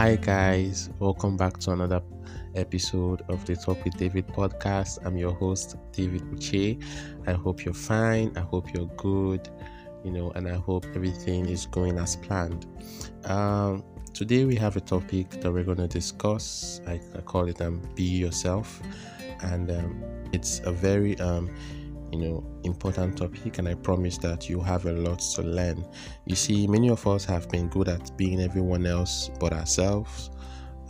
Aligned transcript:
Hi, 0.00 0.16
guys, 0.16 0.88
welcome 0.98 1.36
back 1.36 1.58
to 1.58 1.72
another 1.72 2.00
episode 2.54 3.20
of 3.28 3.44
the 3.44 3.54
Talk 3.54 3.84
with 3.84 3.98
David 3.98 4.26
podcast. 4.28 4.98
I'm 5.04 5.18
your 5.18 5.34
host, 5.34 5.76
David 5.92 6.22
Uche. 6.22 6.82
I 7.26 7.32
hope 7.32 7.66
you're 7.66 7.74
fine. 7.74 8.32
I 8.34 8.40
hope 8.40 8.72
you're 8.72 8.88
good, 8.96 9.50
you 10.02 10.10
know, 10.10 10.30
and 10.30 10.48
I 10.48 10.54
hope 10.54 10.86
everything 10.94 11.50
is 11.50 11.66
going 11.66 11.98
as 11.98 12.16
planned. 12.16 12.64
Um, 13.24 13.84
today, 14.14 14.46
we 14.46 14.56
have 14.56 14.74
a 14.76 14.80
topic 14.80 15.32
that 15.42 15.52
we're 15.52 15.64
going 15.64 15.76
to 15.76 15.86
discuss. 15.86 16.80
I, 16.86 16.98
I 17.14 17.20
call 17.20 17.46
it 17.48 17.60
um, 17.60 17.82
Be 17.94 18.04
Yourself, 18.04 18.80
and 19.42 19.70
um, 19.70 20.02
it's 20.32 20.62
a 20.64 20.72
very 20.72 21.20
um, 21.20 21.54
you 22.12 22.18
know 22.18 22.44
important 22.64 23.16
topic 23.16 23.58
and 23.58 23.68
i 23.68 23.74
promise 23.74 24.18
that 24.18 24.48
you 24.48 24.60
have 24.60 24.86
a 24.86 24.92
lot 24.92 25.20
to 25.20 25.42
learn. 25.42 25.84
You 26.26 26.36
see 26.36 26.66
many 26.66 26.90
of 26.90 27.06
us 27.06 27.24
have 27.24 27.48
been 27.48 27.68
good 27.68 27.88
at 27.88 28.16
being 28.16 28.40
everyone 28.40 28.86
else 28.86 29.30
but 29.38 29.52
ourselves 29.52 30.30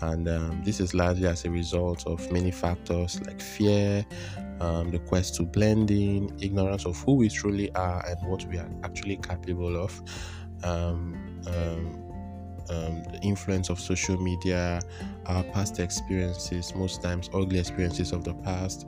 and 0.02 0.28
um, 0.28 0.62
this 0.64 0.80
is 0.80 0.95
largely 0.95 1.27
as 1.27 1.45
a 1.45 1.51
result 1.51 2.06
of 2.06 2.30
many 2.33 2.51
factors 2.51 3.20
like 3.27 3.41
fear 3.41 4.05
um, 4.61 4.91
the 4.91 4.98
quest 4.98 5.34
to 5.37 5.42
blending 5.42 6.37
ignorance 6.41 6.87
of 6.87 6.97
who 7.02 7.14
we 7.14 7.28
truly 7.28 7.70
are 7.75 8.05
and 8.06 8.28
what 8.28 8.45
we 8.47 8.59
are 8.59 8.69
actually 8.84 9.16
capable 9.16 9.77
of 9.77 10.00
um, 10.62 11.42
um, 11.47 12.06
um 12.69 13.02
the 13.05 13.19
influence 13.23 13.69
of 13.69 13.80
social 13.80 14.20
media 14.20 14.80
our 15.27 15.42
past 15.45 15.80
experiences 15.80 16.75
most 16.75 17.02
times 17.02 17.28
ugly 17.34 17.59
experiences 17.59 18.12
of 18.12 18.23
the 18.23 18.34
past 18.34 18.87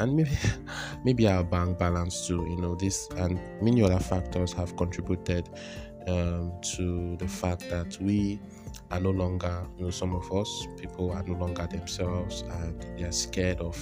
and 0.00 0.16
maybe 0.16 0.30
maybe 1.04 1.28
our 1.28 1.44
bank 1.44 1.78
balance 1.78 2.26
too 2.26 2.44
you 2.48 2.56
know 2.56 2.74
this 2.74 3.08
and 3.16 3.40
many 3.62 3.82
other 3.82 4.00
factors 4.00 4.52
have 4.52 4.76
contributed 4.76 5.48
um, 6.08 6.52
to 6.62 7.16
the 7.18 7.28
fact 7.28 7.68
that 7.70 7.96
we 8.00 8.40
are 8.90 9.00
no 9.00 9.10
longer 9.10 9.64
you 9.78 9.84
know 9.84 9.90
some 9.90 10.14
of 10.14 10.32
us 10.32 10.66
people 10.78 11.12
are 11.12 11.22
no 11.22 11.34
longer 11.34 11.66
themselves 11.66 12.42
and 12.62 12.86
they 12.98 13.04
are 13.04 13.12
scared 13.12 13.60
of 13.60 13.76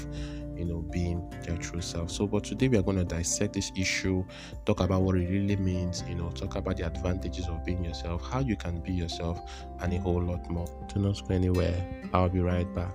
you 0.57 0.65
know 0.65 0.81
being 0.91 1.23
their 1.45 1.57
true 1.57 1.81
self 1.81 2.11
so 2.11 2.27
but 2.27 2.43
today 2.43 2.67
we 2.69 2.77
are 2.77 2.83
going 2.83 2.97
to 2.97 3.05
dissect 3.05 3.55
this 3.55 3.71
issue 3.77 4.25
talk 4.67 4.81
about 4.81 5.03
what 5.03 5.15
it 5.15 5.31
really 5.31 5.57
means 5.57 6.03
you 6.09 6.17
know 6.17 6.29
talk 6.31 6.57
about 6.57 6.77
the 6.77 6.85
advantages 6.85 7.47
of 7.47 7.65
being 7.65 7.85
yourself 7.85 8.29
how 8.29 8.41
you 8.41 8.57
can 8.57 8.81
be 8.81 8.93
yourself 8.93 9.41
and 9.81 9.93
a 9.93 9.99
whole 9.99 10.21
lot 10.21 10.49
more. 10.51 10.67
Do 10.93 11.01
not 11.01 11.27
go 11.29 11.35
anywhere. 11.35 12.03
I'll 12.13 12.29
be 12.29 12.41
right 12.41 12.67
back 12.75 12.95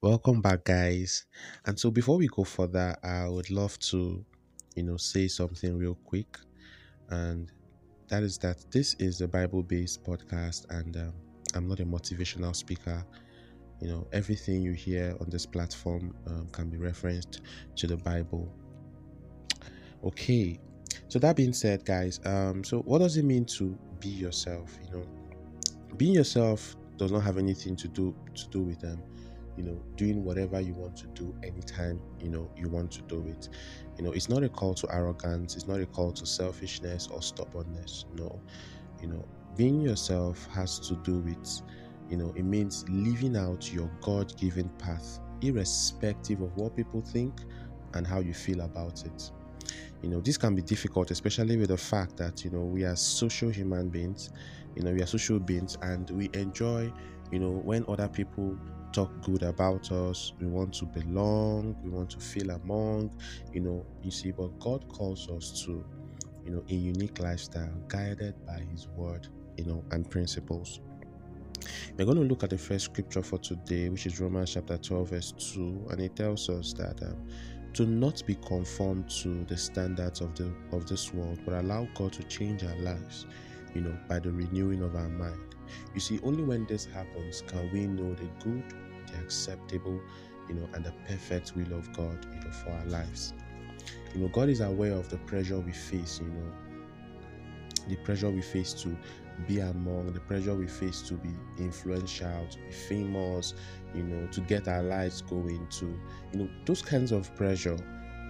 Welcome 0.00 0.40
back, 0.40 0.62
guys. 0.62 1.26
And 1.66 1.76
so, 1.76 1.90
before 1.90 2.18
we 2.18 2.28
go 2.28 2.44
further, 2.44 2.96
I 3.02 3.28
would 3.28 3.50
love 3.50 3.76
to, 3.90 4.24
you 4.76 4.84
know, 4.84 4.96
say 4.96 5.26
something 5.26 5.76
real 5.76 5.96
quick, 6.04 6.38
and 7.10 7.50
that 8.06 8.22
is 8.22 8.38
that 8.38 8.64
this 8.70 8.94
is 9.00 9.22
a 9.22 9.26
Bible-based 9.26 10.04
podcast, 10.04 10.66
and 10.70 10.96
um, 10.96 11.12
I'm 11.56 11.66
not 11.66 11.80
a 11.80 11.84
motivational 11.84 12.54
speaker. 12.54 13.04
You 13.80 13.88
know, 13.88 14.06
everything 14.12 14.62
you 14.62 14.70
hear 14.72 15.16
on 15.20 15.30
this 15.30 15.44
platform 15.44 16.14
um, 16.28 16.46
can 16.52 16.70
be 16.70 16.76
referenced 16.76 17.40
to 17.74 17.88
the 17.88 17.96
Bible. 17.96 18.54
Okay, 20.04 20.60
so 21.08 21.18
that 21.18 21.34
being 21.34 21.52
said, 21.52 21.84
guys, 21.84 22.20
um, 22.24 22.62
so 22.62 22.82
what 22.82 23.00
does 23.00 23.16
it 23.16 23.24
mean 23.24 23.44
to 23.46 23.76
be 23.98 24.10
yourself? 24.10 24.78
You 24.84 24.98
know, 24.98 25.06
being 25.96 26.14
yourself 26.14 26.76
does 26.98 27.10
not 27.10 27.24
have 27.24 27.36
anything 27.36 27.74
to 27.74 27.88
do 27.88 28.14
to 28.36 28.48
do 28.50 28.62
with 28.62 28.78
them. 28.78 29.02
Um, 29.02 29.17
you 29.58 29.64
know 29.64 29.82
doing 29.96 30.24
whatever 30.24 30.60
you 30.60 30.72
want 30.74 30.96
to 30.96 31.08
do 31.08 31.34
anytime 31.42 32.00
you 32.20 32.30
know 32.30 32.48
you 32.56 32.68
want 32.68 32.90
to 32.92 33.02
do 33.02 33.26
it. 33.26 33.48
You 33.98 34.04
know 34.04 34.12
it's 34.12 34.28
not 34.28 34.44
a 34.44 34.48
call 34.48 34.74
to 34.74 34.86
arrogance 34.94 35.56
it's 35.56 35.66
not 35.66 35.80
a 35.80 35.86
call 35.86 36.12
to 36.12 36.24
selfishness 36.24 37.08
or 37.08 37.20
stubbornness 37.20 38.06
no. 38.14 38.40
You 39.02 39.08
know 39.08 39.24
being 39.56 39.80
yourself 39.80 40.46
has 40.54 40.78
to 40.88 40.94
do 40.96 41.18
with 41.18 41.62
you 42.08 42.16
know 42.16 42.32
it 42.36 42.44
means 42.44 42.84
living 42.88 43.36
out 43.36 43.72
your 43.72 43.90
god-given 44.00 44.70
path 44.78 45.18
irrespective 45.42 46.40
of 46.40 46.56
what 46.56 46.76
people 46.76 47.00
think 47.00 47.34
and 47.94 48.06
how 48.06 48.20
you 48.20 48.34
feel 48.34 48.60
about 48.60 49.04
it. 49.04 49.30
You 50.02 50.10
know 50.10 50.20
this 50.20 50.36
can 50.38 50.54
be 50.54 50.62
difficult 50.62 51.10
especially 51.10 51.56
with 51.56 51.68
the 51.70 51.76
fact 51.76 52.16
that 52.18 52.44
you 52.44 52.50
know 52.50 52.60
we 52.62 52.84
are 52.84 52.94
social 52.94 53.50
human 53.50 53.88
beings 53.88 54.30
you 54.76 54.82
know 54.84 54.92
we 54.92 55.02
are 55.02 55.06
social 55.06 55.40
beings 55.40 55.76
and 55.82 56.08
we 56.10 56.30
enjoy 56.34 56.92
you 57.32 57.40
know 57.40 57.50
when 57.50 57.84
other 57.88 58.08
people 58.08 58.56
talk 58.98 59.22
good 59.22 59.44
about 59.44 59.92
us. 59.92 60.32
We 60.40 60.48
want 60.48 60.74
to 60.74 60.84
belong. 60.84 61.76
We 61.84 61.90
want 61.90 62.10
to 62.10 62.18
feel 62.18 62.50
among. 62.50 63.12
You 63.52 63.60
know, 63.60 63.86
you 64.02 64.10
see, 64.10 64.32
but 64.32 64.58
God 64.58 64.88
calls 64.88 65.28
us 65.28 65.62
to, 65.64 65.84
you 66.44 66.50
know, 66.50 66.64
a 66.68 66.74
unique 66.74 67.20
lifestyle 67.20 67.72
guided 67.86 68.34
by 68.44 68.60
His 68.72 68.88
word, 68.88 69.28
you 69.56 69.66
know, 69.66 69.84
and 69.92 70.10
principles. 70.10 70.80
We're 71.96 72.06
going 72.06 72.18
to 72.18 72.24
look 72.24 72.42
at 72.42 72.50
the 72.50 72.58
first 72.58 72.86
scripture 72.86 73.22
for 73.22 73.38
today, 73.38 73.88
which 73.88 74.06
is 74.06 74.18
Romans 74.18 74.54
chapter 74.54 74.76
12, 74.76 75.10
verse 75.10 75.32
2, 75.54 75.88
and 75.90 76.00
it 76.00 76.16
tells 76.16 76.48
us 76.48 76.72
that 76.72 77.00
um, 77.02 77.28
to 77.74 77.86
not 77.86 78.26
be 78.26 78.34
conformed 78.34 79.08
to 79.22 79.44
the 79.44 79.56
standards 79.56 80.20
of 80.20 80.34
the 80.34 80.52
of 80.72 80.88
this 80.88 81.14
world, 81.14 81.38
but 81.44 81.54
allow 81.54 81.86
God 81.94 82.12
to 82.14 82.24
change 82.24 82.64
our 82.64 82.78
lives, 82.78 83.26
you 83.76 83.80
know, 83.80 83.96
by 84.08 84.18
the 84.18 84.32
renewing 84.32 84.82
of 84.82 84.96
our 84.96 85.08
mind. 85.08 85.54
You 85.94 86.00
see, 86.00 86.18
only 86.22 86.42
when 86.42 86.66
this 86.66 86.86
happens 86.86 87.42
can 87.46 87.70
we 87.72 87.86
know 87.86 88.14
the 88.14 88.28
good, 88.42 88.64
the 89.10 89.18
acceptable, 89.20 90.00
you 90.48 90.54
know, 90.54 90.68
and 90.74 90.84
the 90.84 90.92
perfect 91.06 91.54
will 91.56 91.72
of 91.72 91.92
God, 91.92 92.26
you 92.32 92.40
know, 92.40 92.50
for 92.50 92.70
our 92.70 92.84
lives. 92.86 93.34
You 94.14 94.22
know, 94.22 94.28
God 94.28 94.48
is 94.48 94.60
aware 94.60 94.92
of 94.92 95.08
the 95.08 95.18
pressure 95.18 95.58
we 95.58 95.72
face, 95.72 96.20
you 96.20 96.28
know, 96.28 96.52
the 97.88 97.96
pressure 97.96 98.30
we 98.30 98.42
face 98.42 98.72
to 98.74 98.96
be 99.46 99.60
among, 99.60 100.12
the 100.12 100.20
pressure 100.20 100.54
we 100.54 100.66
face 100.66 101.02
to 101.02 101.14
be 101.14 101.30
influential, 101.58 102.46
to 102.50 102.58
be 102.58 102.70
famous, 102.70 103.54
you 103.94 104.02
know, 104.02 104.26
to 104.28 104.40
get 104.42 104.68
our 104.68 104.82
lives 104.82 105.22
going, 105.22 105.66
to, 105.68 105.86
you 106.32 106.38
know, 106.40 106.48
those 106.66 106.82
kinds 106.82 107.12
of 107.12 107.34
pressure. 107.36 107.76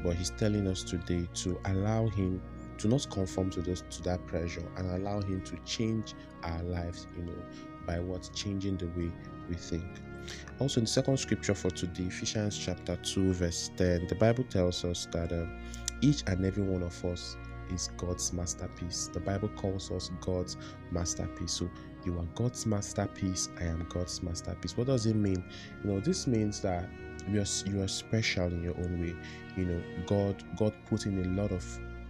But 0.04 0.14
He's 0.16 0.30
telling 0.30 0.68
us 0.68 0.84
today 0.84 1.26
to 1.34 1.60
allow 1.64 2.08
Him 2.08 2.40
to 2.78 2.88
not 2.88 3.08
conform 3.10 3.50
to 3.50 3.60
those 3.60 3.82
to 3.90 4.02
that 4.02 4.24
pressure 4.26 4.62
and 4.76 4.90
allow 4.92 5.20
him 5.20 5.42
to 5.42 5.56
change 5.64 6.14
our 6.44 6.62
lives 6.62 7.06
you 7.16 7.24
know 7.24 7.42
by 7.86 7.98
what 7.98 8.28
changing 8.34 8.76
the 8.76 8.86
way 8.88 9.10
we 9.48 9.54
think 9.54 9.84
also 10.58 10.80
in 10.80 10.84
the 10.84 10.90
second 10.90 11.16
scripture 11.16 11.54
for 11.54 11.70
today 11.70 12.04
ephesians 12.04 12.58
chapter 12.58 12.96
2 12.96 13.32
verse 13.32 13.70
10 13.76 14.06
the 14.08 14.14
bible 14.14 14.44
tells 14.44 14.84
us 14.84 15.06
that 15.12 15.32
um, 15.32 15.60
each 16.00 16.22
and 16.26 16.44
every 16.44 16.62
one 16.62 16.82
of 16.82 17.04
us 17.04 17.36
is 17.72 17.90
god's 17.96 18.32
masterpiece. 18.32 19.10
The 19.12 19.20
bible 19.20 19.48
calls 19.56 19.90
us 19.90 20.10
god's 20.20 20.56
masterpiece. 20.90 21.52
So 21.52 21.70
you 22.04 22.18
are 22.18 22.26
god's 22.34 22.66
masterpiece 22.66 23.48
i 23.60 23.64
am 23.64 23.86
god's 23.88 24.22
masterpiece. 24.22 24.76
What 24.76 24.86
does 24.86 25.06
it 25.06 25.16
mean? 25.16 25.44
You 25.82 25.90
know 25.90 26.00
this 26.00 26.26
means 26.26 26.60
that 26.62 26.88
you 27.30 27.40
are, 27.40 27.70
you 27.70 27.82
are 27.82 27.88
special 27.88 28.46
in 28.46 28.62
your 28.62 28.76
own 28.76 29.00
way. 29.00 29.14
You 29.56 29.64
know 29.64 29.82
god 30.06 30.42
god 30.56 30.74
put 30.86 31.06
in 31.06 31.24
a 31.24 31.40
lot 31.40 31.52
of 31.52 31.64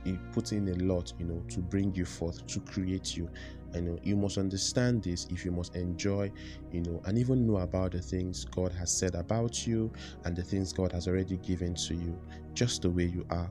he 0.05 0.19
put 0.33 0.53
in 0.53 0.69
a 0.69 0.75
lot, 0.85 1.13
you 1.19 1.27
know, 1.27 1.43
to 1.49 1.59
bring 1.59 1.95
you 1.95 2.05
forth, 2.05 2.47
to 2.47 2.61
create 2.61 3.17
you. 3.17 3.29
I 3.75 3.81
know 3.81 3.99
you 4.03 4.17
must 4.17 4.39
understand 4.39 5.03
this 5.03 5.27
if 5.31 5.45
you 5.45 5.51
must 5.51 5.77
enjoy, 5.77 6.33
you 6.73 6.81
know, 6.81 7.01
and 7.05 7.19
even 7.19 7.47
know 7.47 7.59
about 7.59 7.93
the 7.93 8.01
things 8.01 8.45
God 8.45 8.73
has 8.73 8.91
said 8.91 9.15
about 9.15 9.67
you 9.67 9.93
and 10.25 10.35
the 10.35 10.43
things 10.43 10.73
God 10.73 10.93
has 10.93 11.07
already 11.07 11.37
given 11.39 11.75
to 11.75 11.95
you, 11.95 12.19
just 12.55 12.83
the 12.83 12.91
way 12.91 13.05
you 13.05 13.27
are. 13.31 13.51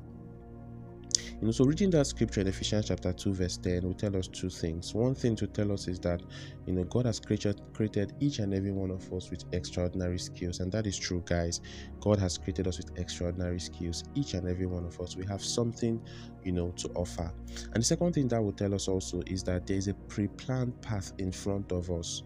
You 1.40 1.46
know, 1.46 1.52
so 1.52 1.66
reading 1.66 1.92
that 1.92 2.08
scripture 2.08 2.42
in 2.42 2.48
Ephesians 2.48 2.88
chapter 2.88 3.14
2, 3.14 3.32
verse 3.36 3.58
10 3.58 3.84
will 3.84 3.94
tell 3.94 4.18
us 4.18 4.28
two 4.28 4.50
things. 4.50 4.96
One 4.96 5.14
thing 5.14 5.36
to 5.36 5.46
tell 5.46 5.72
us 5.72 5.88
is 5.88 6.00
that 6.00 6.24
you 6.66 6.74
know 6.74 6.84
God 6.86 7.06
has 7.06 7.20
created 7.20 7.62
created 7.76 8.14
each 8.20 8.40
and 8.40 8.56
every 8.56 8.72
one 8.72 8.90
of 8.90 9.14
us 9.14 9.30
with 9.30 9.46
extraordinary 9.52 10.18
skills, 10.18 10.62
and 10.62 10.72
that 10.72 10.88
is 10.88 10.98
true, 10.98 11.22
guys. 11.28 11.62
God 12.00 12.18
has 12.18 12.40
created 12.40 12.66
us 12.68 12.78
with 12.78 12.98
extraordinary 12.98 13.60
skills. 13.60 14.04
Each 14.16 14.34
and 14.34 14.48
every 14.48 14.66
one 14.66 14.84
of 14.84 15.00
us, 15.00 15.16
we 15.16 15.28
have 15.28 15.44
something, 15.44 16.02
you 16.44 16.54
know, 16.54 16.72
to 16.78 16.90
offer. 16.96 17.32
And 17.66 17.84
the 17.84 17.86
second 17.86 18.14
thing 18.14 18.28
that 18.30 18.42
will 18.42 18.54
tell 18.54 18.74
us 18.74 18.88
also 18.88 19.22
is 19.28 19.44
that 19.44 19.68
there 19.68 19.78
is 19.78 19.88
a 19.90 19.94
pre-planned 19.94 20.82
path 20.82 21.14
in 21.20 21.32
front 21.32 21.72
of 21.72 21.92
us. 21.92 22.24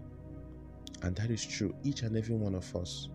And 1.01 1.17
that 1.17 1.29
is 1.31 1.45
true. 1.45 1.75
Each 1.83 2.03
and 2.03 2.15
every 2.15 2.35
one 2.35 2.55
of 2.55 2.73
us, 2.77 3.09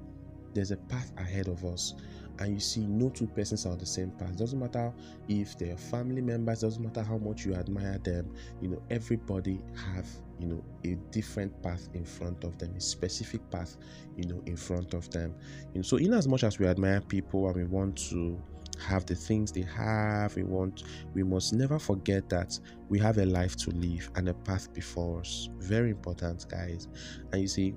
there's 0.53 0.73
a 0.73 0.77
path 0.77 1.11
ahead 1.17 1.49
of 1.49 1.65
us 1.65 1.95
and 2.39 2.53
you 2.53 2.61
see 2.61 2.87
no 2.87 3.09
two 3.09 3.27
persons 3.27 3.67
are 3.67 3.73
on 3.73 3.79
the 3.79 3.87
same 3.87 4.11
path. 4.13 4.37
Doesn't 4.37 4.59
matter 4.59 4.93
if 5.29 5.57
they're 5.59 5.77
family 5.77 6.23
members, 6.23 6.61
doesn't 6.61 6.83
matter 6.83 7.03
how 7.03 7.19
much 7.19 7.45
you 7.45 7.55
admire 7.55 7.99
them, 7.99 8.33
you 8.61 8.69
know, 8.69 8.83
everybody 8.91 9.61
have, 9.95 10.07
you 10.39 10.49
know, 10.49 10.65
a 10.85 10.97
different 11.11 11.63
path 11.63 11.89
in 11.95 12.05
front 12.05 12.45
of 12.45 12.59
them, 12.59 12.75
a 12.77 12.81
specific 12.81 13.49
path, 13.51 13.77
you 14.17 14.27
know, 14.27 14.43
in 14.47 14.57
front 14.57 14.95
of 14.95 15.11
them. 15.11 15.35
Know, 15.75 15.83
so 15.83 15.97
in 15.97 16.13
as 16.13 16.29
much 16.29 16.45
as 16.45 16.59
we 16.59 16.67
admire 16.67 17.01
people 17.01 17.47
and 17.49 17.57
we 17.57 17.65
want 17.65 17.97
to 18.11 18.41
have 18.87 19.07
the 19.07 19.15
things 19.15 19.53
they 19.53 19.63
have, 19.63 20.35
we 20.37 20.43
want 20.43 20.85
we 21.15 21.23
must 21.23 21.55
never 21.55 21.79
forget 21.79 22.29
that 22.29 22.59
we 22.89 22.99
have 22.99 23.19
a 23.19 23.27
life 23.27 23.57
to 23.57 23.71
live 23.71 24.11
and 24.17 24.29
a 24.29 24.35
path 24.35 24.73
before 24.73 25.21
us. 25.21 25.49
Very 25.59 25.91
important, 25.91 26.47
guys. 26.49 26.89
And 27.33 27.43
you 27.43 27.49
see, 27.49 27.75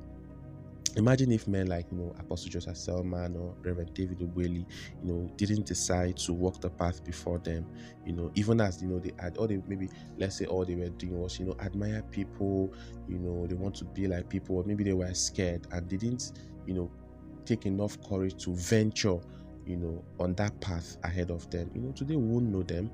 Imagine 0.95 1.31
if 1.31 1.47
men 1.47 1.67
like 1.67 1.85
you 1.91 1.97
know 1.97 2.15
Apostle 2.19 2.49
Joseph 2.51 2.77
Selman 2.77 3.35
or 3.35 3.55
Reverend 3.63 3.93
David 3.93 4.19
Ogbueli, 4.19 4.65
you 5.03 5.13
know, 5.13 5.29
didn't 5.37 5.65
decide 5.65 6.17
to 6.17 6.33
walk 6.33 6.61
the 6.61 6.69
path 6.69 7.03
before 7.03 7.39
them. 7.39 7.65
You 8.05 8.13
know, 8.13 8.31
even 8.35 8.59
as 8.59 8.81
you 8.81 8.87
know 8.89 8.99
they 8.99 9.11
had 9.19 9.37
all 9.37 9.47
they 9.47 9.61
maybe 9.67 9.89
let's 10.17 10.35
say 10.37 10.45
all 10.45 10.65
they 10.65 10.75
were 10.75 10.89
doing 10.89 11.17
was 11.19 11.39
you 11.39 11.45
know 11.45 11.55
admire 11.59 12.03
people, 12.11 12.73
you 13.07 13.17
know, 13.19 13.45
they 13.47 13.55
want 13.55 13.75
to 13.75 13.85
be 13.85 14.07
like 14.07 14.29
people, 14.29 14.57
or 14.57 14.63
maybe 14.63 14.83
they 14.83 14.93
were 14.93 15.13
scared 15.13 15.67
and 15.71 15.87
didn't 15.87 16.31
you 16.65 16.73
know 16.73 16.91
take 17.45 17.65
enough 17.65 17.97
courage 18.07 18.41
to 18.43 18.53
venture 18.55 19.19
you 19.65 19.77
know 19.77 20.03
on 20.19 20.33
that 20.35 20.59
path 20.59 20.97
ahead 21.03 21.29
of 21.31 21.49
them. 21.51 21.69
You 21.73 21.81
know, 21.81 21.91
today 21.91 22.15
we 22.15 22.25
won't 22.25 22.45
know 22.45 22.63
them. 22.63 22.89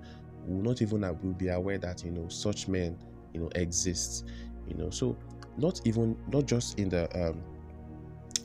We 0.45 0.55
will 0.55 0.63
not 0.63 0.81
even 0.81 1.01
will 1.01 1.33
be 1.33 1.47
aware 1.47 1.77
that 1.79 2.03
you 2.03 2.11
know 2.11 2.27
such 2.27 2.67
men 2.67 2.97
you 3.33 3.39
know 3.39 3.49
exist. 3.55 4.25
You 4.67 4.75
know, 4.75 4.89
so 4.89 5.15
not 5.57 5.79
even 5.85 6.17
not 6.27 6.45
just 6.45 6.77
in 6.79 6.89
the 6.89 7.07
um 7.29 7.41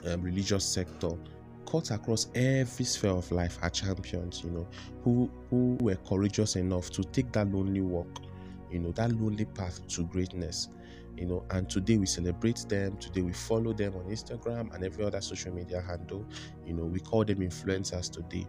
um, 0.06 0.22
religious 0.22 0.64
sector 0.64 1.10
cut 1.66 1.90
across 1.90 2.28
every 2.34 2.84
sphere 2.84 3.10
of 3.10 3.30
life 3.30 3.58
are 3.62 3.70
champions 3.70 4.42
you 4.42 4.50
know 4.50 4.66
who 5.02 5.30
who 5.50 5.76
were 5.80 5.96
courageous 5.96 6.56
enough 6.56 6.90
to 6.90 7.02
take 7.04 7.30
that 7.32 7.50
lonely 7.52 7.80
walk 7.80 8.22
you 8.70 8.78
know 8.78 8.92
that 8.92 9.12
lonely 9.12 9.44
path 9.44 9.86
to 9.88 10.04
greatness 10.04 10.68
you 11.16 11.26
know. 11.26 11.44
And 11.50 11.68
today 11.68 11.98
we 11.98 12.06
celebrate 12.06 12.64
them 12.68 12.96
today 12.96 13.20
we 13.20 13.32
follow 13.32 13.72
them 13.72 13.94
on 13.94 14.04
instagram 14.04 14.74
and 14.74 14.82
every 14.84 15.04
other 15.04 15.20
social 15.20 15.52
media 15.52 15.80
handle 15.80 16.24
you 16.66 16.74
know. 16.74 16.84
We 16.84 17.00
call 17.00 17.24
them 17.24 17.38
influencers 17.38 18.10
today 18.10 18.46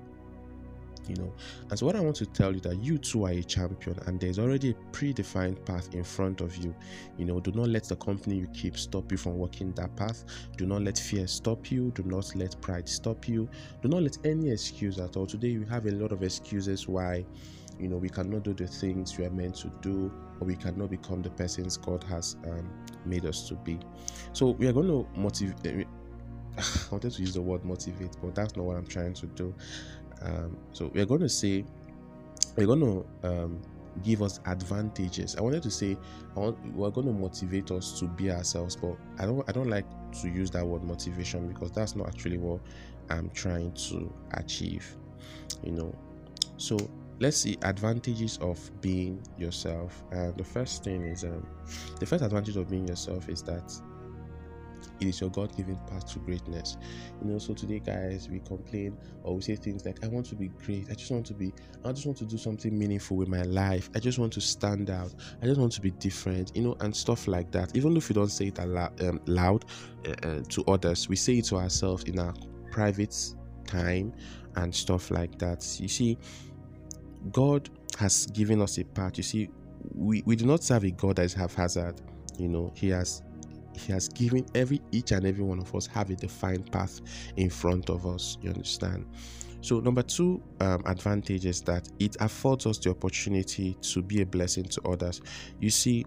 you 1.08 1.16
know. 1.16 1.34
And 1.70 1.78
so 1.78 1.86
what 1.86 1.96
i 1.96 2.00
want 2.00 2.16
to 2.18 2.26
tell 2.26 2.54
you 2.54 2.60
that 2.62 2.78
you 2.84 2.98
too 2.98 3.26
are 3.26 3.32
a 3.32 3.44
champion 3.44 3.98
and 4.06 4.20
there's 4.20 4.40
already 4.40 4.72
a 4.72 4.74
predefined 4.96 5.66
path 5.66 5.94
in 5.94 6.04
front 6.04 6.42
of 6.42 6.56
you. 6.58 6.76
You 7.18 7.26
know 7.26 7.40
do 7.40 7.52
not 7.52 7.68
let 7.68 7.86
the 7.86 7.96
company 7.98 8.38
you 8.38 8.48
keep 8.48 8.78
stop 8.78 9.12
you 9.12 9.18
from 9.18 9.38
walking 9.38 9.72
that 9.74 9.96
path. 9.96 10.24
Do 10.58 10.66
not 10.66 10.82
let 10.82 10.98
fear 10.98 11.28
stop 11.28 11.72
you. 11.72 11.92
Do 11.92 12.04
not 12.04 12.36
let 12.36 12.60
pride 12.62 12.88
stop 12.88 13.28
you. 13.28 13.50
Do 13.82 13.90
not 13.90 14.04
let 14.04 14.18
any 14.26 14.52
excuse 14.52 15.00
at 15.00 15.18
all. 15.18 15.26
Today 15.26 15.50
you 15.50 15.66
have 15.66 15.86
a 15.86 15.92
lot 15.92 16.12
of 16.12 16.24
excuses 16.24 16.88
why 16.88 17.26
you 17.80 17.88
know 17.88 17.98
we 17.98 18.10
cannot 18.10 18.44
do 18.44 18.54
the 18.54 18.68
things 18.68 19.18
we 19.18 19.26
are 19.26 19.32
meant 19.32 19.56
to 19.56 19.72
do 19.82 20.12
or 20.40 20.46
we 20.46 20.56
cannot 20.56 20.90
become 20.90 21.22
the 21.22 21.30
persons 21.32 21.78
god 21.78 22.04
has 22.04 22.36
um, 22.46 22.70
made 23.06 23.26
us 23.26 23.48
to 23.48 23.56
be. 23.56 23.80
So 24.34 24.52
we 24.52 24.68
are 24.68 24.74
going 24.74 24.88
to 24.88 25.08
motivate 25.20 25.88
I 26.58 26.64
wanted 26.92 27.14
to 27.14 27.22
use 27.22 27.34
the 27.34 27.42
word 27.42 27.64
motivate, 27.64 28.18
but 28.22 28.36
that's 28.36 28.56
not 28.56 28.66
what 28.66 28.78
I'm 28.78 28.86
trying 28.86 29.14
to 29.16 29.26
do. 29.28 29.54
Um, 30.24 30.58
so 30.74 30.92
we're 30.94 31.06
going 31.06 31.22
to 31.22 31.30
say, 31.30 31.66
we're 32.56 32.68
going 32.68 32.82
to 32.82 33.06
um, 33.28 33.62
give 34.04 34.22
us 34.22 34.40
advantages. 34.46 35.36
I 35.36 35.42
wanted 35.42 35.64
to 35.64 35.72
say, 35.72 35.98
we're 36.36 36.92
going 36.92 37.08
to 37.08 37.14
motivate 37.14 37.72
us 37.72 38.00
to 38.00 38.06
be 38.06 38.32
ourselves, 38.32 38.76
but 38.76 38.96
I 39.20 39.26
don't, 39.26 39.48
I 39.50 39.52
don't 39.52 39.70
like 39.70 39.86
to 40.22 40.30
use 40.30 40.52
that 40.52 40.66
word 40.66 40.84
motivation 40.84 41.48
because 41.48 41.72
that's 41.72 41.96
not 41.96 42.08
actually 42.08 42.38
what 42.38 42.62
I'm 43.10 43.30
trying 43.32 43.74
to 43.74 44.14
achieve. 44.34 44.96
You 45.64 45.72
know, 45.74 45.96
so 46.58 46.78
let's 47.20 47.38
see 47.38 47.58
advantages 47.64 48.38
of 48.42 48.60
being 48.82 49.22
yourself. 49.38 50.04
And 50.12 50.36
the 50.38 50.44
first 50.44 50.84
thing 50.84 51.06
is, 51.06 51.24
um, 51.24 51.46
the 52.00 52.06
first 52.06 52.24
advantage 52.24 52.58
of 52.58 52.70
being 52.70 52.88
yourself 52.88 53.30
is 53.30 53.44
that 53.44 53.72
it 55.02 55.08
is 55.08 55.20
your 55.20 55.30
God 55.32 55.56
given 55.58 55.76
path 55.88 56.12
to 56.14 56.20
greatness. 56.20 56.78
You 57.22 57.32
know, 57.32 57.40
so 57.40 57.54
today, 57.54 57.80
guys, 57.80 58.30
we 58.30 58.40
complain 58.40 58.98
or 59.24 59.36
we 59.36 59.42
say 59.42 59.56
things 59.56 59.86
like, 59.86 60.04
I 60.04 60.08
want 60.08 60.28
to 60.28 60.36
be 60.36 60.50
great. 60.50 60.90
I 60.90 60.94
just 60.94 61.12
want 61.12 61.26
to 61.28 61.34
be, 61.34 61.54
I 61.84 61.92
just 61.92 62.06
want 62.06 62.18
to 62.20 62.26
do 62.26 62.38
something 62.38 62.78
meaningful 62.78 63.18
with 63.18 63.28
my 63.28 63.42
life. 63.42 63.90
I 63.96 64.00
just 64.00 64.20
want 64.20 64.32
to 64.34 64.42
stand 64.42 64.90
out. 64.90 65.14
I 65.42 65.46
just 65.46 65.60
want 65.60 65.72
to 65.74 65.82
be 65.82 65.92
different, 65.92 66.56
you 66.56 66.62
know, 66.62 66.78
and 66.82 66.96
stuff 66.96 67.28
like 67.28 67.52
that. 67.52 67.76
Even 67.76 67.98
if 67.98 68.10
we 68.10 68.14
don't 68.14 68.30
say 68.30 68.48
it 68.48 68.60
aloud, 68.60 69.02
um, 69.02 69.20
loud 69.26 69.66
uh, 70.08 70.12
uh, 70.28 70.42
to 70.50 70.64
others, 70.66 71.10
we 71.10 71.16
say 71.16 71.34
it 71.34 71.46
to 71.46 71.58
ourselves 71.58 72.04
in 72.04 72.20
our 72.20 72.34
private 72.70 73.16
time 73.66 74.14
and 74.56 74.74
stuff 74.74 75.10
like 75.10 75.38
that. 75.40 75.66
You 75.80 75.88
see, 75.88 76.18
God 77.32 77.70
has 77.98 78.28
given 78.28 78.62
us 78.62 78.78
a 78.78 78.84
path. 78.84 79.18
You 79.18 79.24
see, 79.24 79.50
we, 79.96 80.22
we 80.26 80.36
do 80.36 80.46
not 80.46 80.64
serve 80.64 80.84
a 80.84 80.92
God 80.92 81.16
that 81.16 81.26
is 81.26 81.34
haphazard. 81.34 82.02
You 82.38 82.50
know, 82.50 82.72
He 82.76 82.90
has 82.90 83.24
he 83.76 83.92
has 83.92 84.08
given 84.10 84.46
every 84.56 84.82
each 84.92 85.12
and 85.12 85.26
every 85.26 85.44
one 85.44 85.60
of 85.60 85.74
us 85.76 85.88
have 85.88 86.10
a 86.10 86.16
defined 86.16 86.72
path 86.72 87.02
in 87.38 87.50
front 87.50 87.90
of 87.90 88.06
us 88.06 88.38
you 88.42 88.50
understand 88.50 89.06
so 89.62 89.80
number 89.80 90.02
two 90.02 90.42
um, 90.60 90.82
advantage 90.86 91.46
is 91.46 91.62
that 91.62 91.88
it 92.00 92.16
affords 92.20 92.66
us 92.66 92.78
the 92.78 92.90
opportunity 92.90 93.78
to 93.82 94.02
be 94.02 94.22
a 94.22 94.26
blessing 94.26 94.64
to 94.64 94.82
others 94.84 95.22
you 95.60 95.70
see 95.70 96.06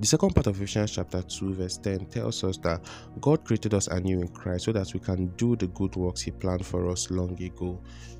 the 0.00 0.06
second 0.06 0.34
part 0.34 0.46
of 0.46 0.56
Ephesians 0.56 0.92
chapter 0.92 1.20
2, 1.20 1.54
verse 1.54 1.76
10 1.76 2.06
tells 2.06 2.42
us 2.44 2.56
that 2.58 2.82
God 3.20 3.44
created 3.44 3.74
us 3.74 3.88
anew 3.88 4.20
in 4.20 4.28
Christ 4.28 4.64
so 4.64 4.72
that 4.72 4.92
we 4.94 5.00
can 5.00 5.26
do 5.36 5.54
the 5.54 5.66
good 5.68 5.96
works 5.96 6.22
He 6.22 6.30
planned 6.30 6.64
for 6.64 6.88
us 6.88 7.10
long 7.10 7.40
ago. 7.42 7.78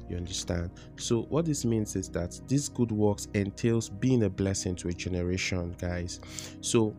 You 0.08 0.16
understand? 0.18 0.70
So, 0.96 1.22
what 1.22 1.46
this 1.46 1.64
means 1.64 1.96
is 1.96 2.10
that 2.10 2.38
these 2.46 2.68
good 2.68 2.92
works 2.92 3.28
entails 3.32 3.88
being 3.88 4.24
a 4.24 4.30
blessing 4.30 4.76
to 4.76 4.88
a 4.88 4.92
generation, 4.92 5.74
guys. 5.78 6.20
So, 6.60 6.94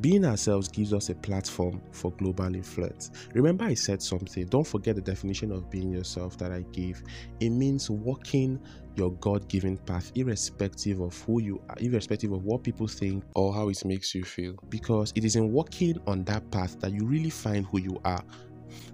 being 0.00 0.24
ourselves 0.24 0.68
gives 0.68 0.92
us 0.92 1.08
a 1.08 1.14
platform 1.16 1.82
for 1.90 2.12
global 2.12 2.54
influence. 2.54 3.10
Remember, 3.34 3.64
I 3.64 3.74
said 3.74 4.00
something. 4.00 4.46
Don't 4.46 4.66
forget 4.66 4.94
the 4.94 5.02
definition 5.02 5.50
of 5.50 5.68
being 5.68 5.90
yourself 5.90 6.38
that 6.38 6.52
I 6.52 6.64
gave. 6.72 7.02
It 7.40 7.50
means 7.50 7.90
walking 7.90 8.60
your 8.94 9.12
God 9.14 9.48
given 9.48 9.76
path, 9.78 10.12
irrespective 10.14 11.00
of 11.00 11.20
who 11.22 11.42
you 11.42 11.60
are, 11.68 11.76
irrespective 11.80 12.32
of 12.32 12.44
what 12.44 12.62
people 12.62 12.86
think 12.86 13.24
or 13.34 13.52
how 13.52 13.68
it 13.68 13.84
makes 13.84 14.14
you 14.14 14.22
feel. 14.22 14.54
Because 14.68 15.12
it 15.16 15.24
is 15.24 15.34
in 15.34 15.50
walking 15.50 15.98
on 16.06 16.24
that 16.24 16.48
path 16.52 16.78
that 16.80 16.92
you 16.92 17.04
really 17.04 17.30
find 17.30 17.66
who 17.66 17.80
you 17.80 18.00
are. 18.04 18.22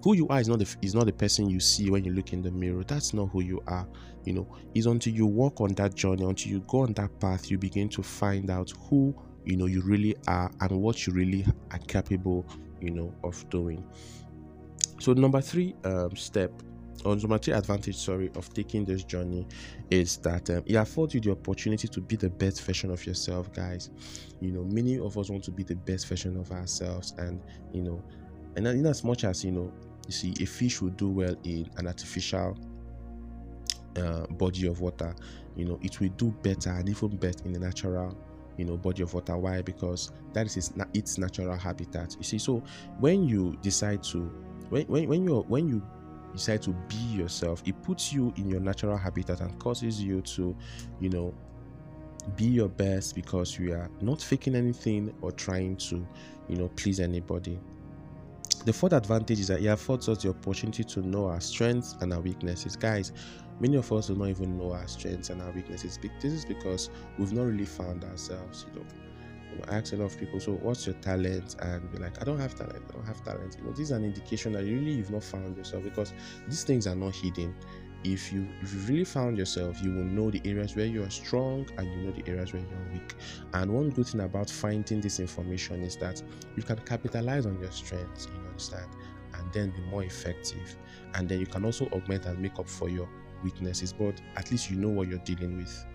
Who 0.02 0.14
you 0.16 0.26
are 0.28 0.40
is 0.40 0.48
not 0.48 0.60
the, 0.60 0.76
is 0.80 0.94
not 0.94 1.04
the 1.04 1.12
person 1.12 1.50
you 1.50 1.60
see 1.60 1.90
when 1.90 2.04
you 2.04 2.12
look 2.12 2.32
in 2.32 2.40
the 2.40 2.50
mirror. 2.50 2.84
That's 2.84 3.12
not 3.12 3.26
who 3.26 3.42
you 3.42 3.62
are. 3.66 3.86
You 4.24 4.32
know, 4.32 4.56
it's 4.74 4.86
until 4.86 5.12
you 5.12 5.26
walk 5.26 5.60
on 5.60 5.74
that 5.74 5.94
journey, 5.94 6.24
until 6.24 6.52
you 6.52 6.60
go 6.66 6.80
on 6.80 6.94
that 6.94 7.20
path, 7.20 7.50
you 7.50 7.58
begin 7.58 7.88
to 7.90 8.02
find 8.02 8.50
out 8.50 8.72
who 8.88 9.14
you 9.46 9.56
know 9.56 9.66
you 9.66 9.80
really 9.82 10.14
are 10.26 10.50
and 10.60 10.82
what 10.82 11.06
you 11.06 11.12
really 11.12 11.46
are 11.70 11.78
capable 11.78 12.44
you 12.80 12.90
know 12.90 13.14
of 13.24 13.48
doing. 13.48 13.82
So 15.00 15.12
number 15.12 15.40
three 15.40 15.74
um, 15.84 16.14
step 16.16 16.50
or 17.04 17.14
number 17.16 17.38
three 17.38 17.52
advantage 17.52 17.96
sorry 17.96 18.30
of 18.34 18.52
taking 18.52 18.84
this 18.84 19.04
journey 19.04 19.46
is 19.90 20.16
that 20.18 20.50
um, 20.50 20.62
it 20.66 20.74
affords 20.74 21.14
you 21.14 21.20
the 21.20 21.30
opportunity 21.30 21.86
to 21.88 22.00
be 22.00 22.16
the 22.16 22.30
best 22.30 22.62
version 22.62 22.90
of 22.90 23.06
yourself 23.06 23.52
guys. 23.52 23.90
You 24.40 24.50
know 24.50 24.64
many 24.64 24.98
of 24.98 25.16
us 25.16 25.30
want 25.30 25.44
to 25.44 25.50
be 25.50 25.62
the 25.62 25.76
best 25.76 26.08
version 26.08 26.36
of 26.36 26.50
ourselves 26.50 27.14
and 27.18 27.40
you 27.72 27.82
know 27.82 28.02
and 28.56 28.66
in 28.66 28.86
as 28.86 29.04
much 29.04 29.24
as 29.24 29.44
you 29.44 29.52
know 29.52 29.72
you 30.06 30.12
see 30.12 30.34
a 30.40 30.46
fish 30.46 30.80
will 30.80 30.90
do 30.90 31.10
well 31.10 31.36
in 31.44 31.68
an 31.76 31.86
artificial 31.86 32.56
uh, 33.96 34.26
body 34.26 34.66
of 34.66 34.80
water 34.80 35.14
you 35.56 35.64
know 35.64 35.78
it 35.82 36.00
will 36.00 36.08
do 36.10 36.30
better 36.42 36.70
and 36.70 36.88
even 36.88 37.16
better 37.16 37.44
in 37.44 37.52
the 37.52 37.58
natural 37.58 38.16
you 38.56 38.64
know 38.64 38.76
body 38.76 39.02
of 39.02 39.12
water. 39.14 39.36
Why? 39.36 39.62
Because 39.62 40.10
that 40.32 40.46
is 40.46 40.56
its, 40.56 40.72
its 40.94 41.18
natural 41.18 41.56
habitat. 41.56 42.16
You 42.18 42.24
see 42.24 42.38
so 42.38 42.62
when 42.98 43.24
you 43.24 43.56
decide 43.62 44.02
to 44.04 44.20
when, 44.68 44.86
when, 44.86 45.08
when 45.08 45.24
you 45.24 45.44
when 45.48 45.68
you 45.68 45.82
decide 46.32 46.62
to 46.62 46.70
be 46.88 46.96
yourself 46.96 47.62
it 47.64 47.80
puts 47.82 48.12
you 48.12 48.32
in 48.36 48.48
your 48.48 48.60
natural 48.60 48.96
habitat 48.96 49.40
and 49.40 49.58
causes 49.58 50.02
you 50.02 50.20
to 50.20 50.54
you 51.00 51.08
know 51.08 51.32
be 52.34 52.44
your 52.44 52.68
best 52.68 53.14
because 53.14 53.58
you 53.58 53.72
are 53.72 53.88
not 54.00 54.20
faking 54.20 54.54
anything 54.54 55.14
or 55.22 55.30
trying 55.32 55.76
to 55.76 56.06
you 56.48 56.56
know 56.56 56.68
please 56.76 57.00
anybody. 57.00 57.58
The 58.64 58.72
fourth 58.72 58.94
advantage 58.94 59.38
is 59.38 59.48
that 59.48 59.60
it 59.60 59.66
affords 59.66 60.08
us 60.08 60.22
the 60.22 60.30
opportunity 60.30 60.82
to 60.82 61.00
know 61.00 61.26
our 61.26 61.40
strengths 61.40 61.94
and 62.00 62.12
our 62.12 62.20
weaknesses. 62.20 62.74
Guys 62.74 63.12
many 63.60 63.76
of 63.76 63.90
us 63.92 64.08
do 64.08 64.14
not 64.14 64.28
even 64.28 64.58
know 64.58 64.72
our 64.72 64.86
strengths 64.88 65.30
and 65.30 65.40
our 65.42 65.50
weaknesses. 65.50 65.98
This 66.20 66.32
is 66.32 66.44
because 66.44 66.90
we've 67.18 67.32
not 67.32 67.44
really 67.44 67.64
found 67.64 68.04
ourselves. 68.04 68.66
You 68.68 68.80
know, 68.80 68.86
I 69.68 69.78
ask 69.78 69.92
a 69.92 69.96
lot 69.96 70.06
of 70.06 70.18
people, 70.18 70.40
so 70.40 70.52
what's 70.52 70.86
your 70.86 70.94
talent? 70.96 71.56
And 71.60 71.90
be 71.90 71.98
like, 71.98 72.20
I 72.20 72.24
don't 72.24 72.38
have 72.38 72.54
talent. 72.54 72.84
I 72.88 72.92
don't 72.92 73.06
have 73.06 73.22
talent. 73.24 73.56
You 73.58 73.64
know, 73.64 73.70
this 73.70 73.80
is 73.80 73.90
an 73.90 74.04
indication 74.04 74.52
that 74.52 74.64
really 74.64 74.92
you've 74.92 75.10
not 75.10 75.24
found 75.24 75.56
yourself 75.56 75.84
because 75.84 76.12
these 76.46 76.64
things 76.64 76.86
are 76.86 76.94
not 76.94 77.14
hidden. 77.14 77.54
If 78.04 78.32
you 78.32 78.46
if 78.60 78.72
you 78.72 78.80
really 78.80 79.04
found 79.04 79.38
yourself, 79.38 79.82
you 79.82 79.90
will 79.90 80.04
know 80.04 80.30
the 80.30 80.40
areas 80.44 80.76
where 80.76 80.86
you 80.86 81.02
are 81.02 81.10
strong 81.10 81.66
and 81.76 81.90
you 81.90 82.06
know 82.06 82.12
the 82.12 82.28
areas 82.30 82.52
where 82.52 82.62
you're 82.62 82.92
weak. 82.92 83.14
And 83.54 83.72
one 83.72 83.90
good 83.90 84.06
thing 84.06 84.20
about 84.20 84.50
finding 84.50 85.00
this 85.00 85.18
information 85.18 85.82
is 85.82 85.96
that 85.96 86.22
you 86.56 86.62
can 86.62 86.76
capitalize 86.78 87.46
on 87.46 87.58
your 87.58 87.72
strengths. 87.72 88.26
You 88.26 88.48
understand, 88.48 88.88
and 89.34 89.52
then 89.52 89.70
be 89.70 89.80
more 89.90 90.04
effective. 90.04 90.76
And 91.14 91.28
then 91.28 91.40
you 91.40 91.46
can 91.46 91.64
also 91.64 91.86
augment 91.86 92.26
and 92.26 92.38
make 92.38 92.58
up 92.58 92.68
for 92.68 92.88
your 92.88 93.08
weaknesses, 93.46 93.92
but 93.92 94.20
at 94.36 94.50
least 94.50 94.70
you 94.70 94.76
know 94.76 94.88
what 94.88 95.08
you're 95.08 95.18
dealing 95.20 95.56
with. 95.56 95.86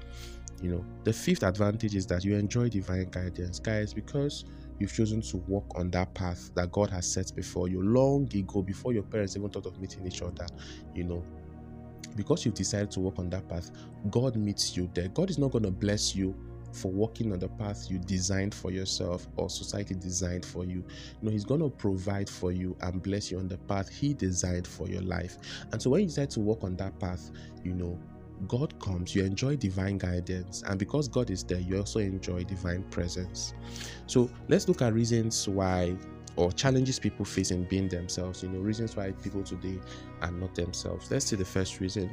You 0.62 0.72
know, 0.72 0.86
the 1.04 1.12
fifth 1.14 1.44
advantage 1.44 1.96
is 1.96 2.06
that 2.08 2.24
you 2.24 2.36
enjoy 2.36 2.70
divine 2.70 3.10
guidance, 3.10 3.60
guys, 3.60 3.94
because 3.94 4.46
you've 4.80 4.94
chosen 4.94 5.22
to 5.22 5.38
walk 5.38 5.66
on 5.76 5.92
that 5.92 6.14
path 6.14 6.52
that 6.56 6.72
God 6.72 6.90
has 6.92 7.12
set 7.12 7.32
before 7.36 7.68
you 7.68 7.82
long 7.82 8.30
ago, 8.34 8.62
before 8.62 8.94
your 8.94 9.04
parents 9.04 9.36
even 9.36 9.50
thought 9.50 9.66
of 9.66 9.80
meeting 9.80 10.06
each 10.06 10.22
other. 10.22 10.48
You 10.96 11.04
know, 11.04 11.24
because 12.16 12.46
you've 12.46 12.56
decided 12.56 12.92
to 12.92 13.00
walk 13.00 13.20
on 13.20 13.30
that 13.32 13.48
path, 13.50 13.72
God 14.10 14.36
meets 14.36 14.78
you 14.78 14.90
there. 14.94 15.08
God 15.10 15.30
is 15.30 15.38
not 15.38 15.52
going 15.52 15.64
to 15.64 15.72
bless 15.72 16.16
you 16.16 16.36
for 16.74 16.92
walking 16.92 17.32
on 17.34 17.40
the 17.40 17.50
path 17.50 17.88
you 17.90 17.98
designed 18.00 18.54
for 18.54 18.72
yourself 18.72 19.28
or 19.36 19.50
society 19.50 19.96
designed 19.96 20.46
for 20.46 20.66
you. 20.66 20.84
No, 21.22 21.32
He's 21.32 21.46
going 21.46 21.62
to 21.62 21.70
provide 21.70 22.30
for 22.30 22.52
you 22.52 22.76
and 22.82 23.02
bless 23.02 23.32
you 23.32 23.40
on 23.40 23.48
the 23.48 23.58
path 23.58 23.90
He 23.90 24.14
designed 24.14 24.68
for 24.68 24.88
your 24.88 25.02
life. 25.02 25.38
And 25.72 25.82
so 25.82 25.90
when 25.90 26.02
you 26.02 26.08
decide 26.08 26.30
to 26.32 26.40
walk 26.40 26.64
on 26.64 26.76
that 26.78 27.00
path, 27.00 27.32
you 27.64 27.74
know, 27.74 28.00
God 28.48 28.80
comes, 28.80 29.14
you 29.14 29.24
enjoy 29.24 29.56
divine 29.56 30.00
guidance, 30.00 30.64
and 30.66 30.80
because 30.80 31.08
God 31.08 31.30
is 31.30 31.44
there, 31.44 31.60
you 31.60 31.78
also 31.78 32.00
enjoy 32.00 32.44
divine 32.44 32.84
presence. 32.84 33.54
So 34.08 34.30
let's 34.48 34.68
look 34.68 34.82
at 34.82 34.94
reasons 34.94 35.48
why 35.48 35.96
or 36.38 36.52
challenges 36.52 36.98
people 36.98 37.26
face 37.26 37.52
in 37.52 37.66
being 37.66 37.88
themselves. 37.90 38.42
You 38.42 38.50
know, 38.50 38.60
reasons 38.60 38.96
why 38.96 39.12
people 39.12 39.44
today 39.44 39.80
are 40.22 40.32
not 40.32 40.56
themselves. 40.56 41.12
Let's 41.12 41.26
see 41.26 41.36
the 41.36 41.46
first 41.46 41.80
reason. 41.80 42.10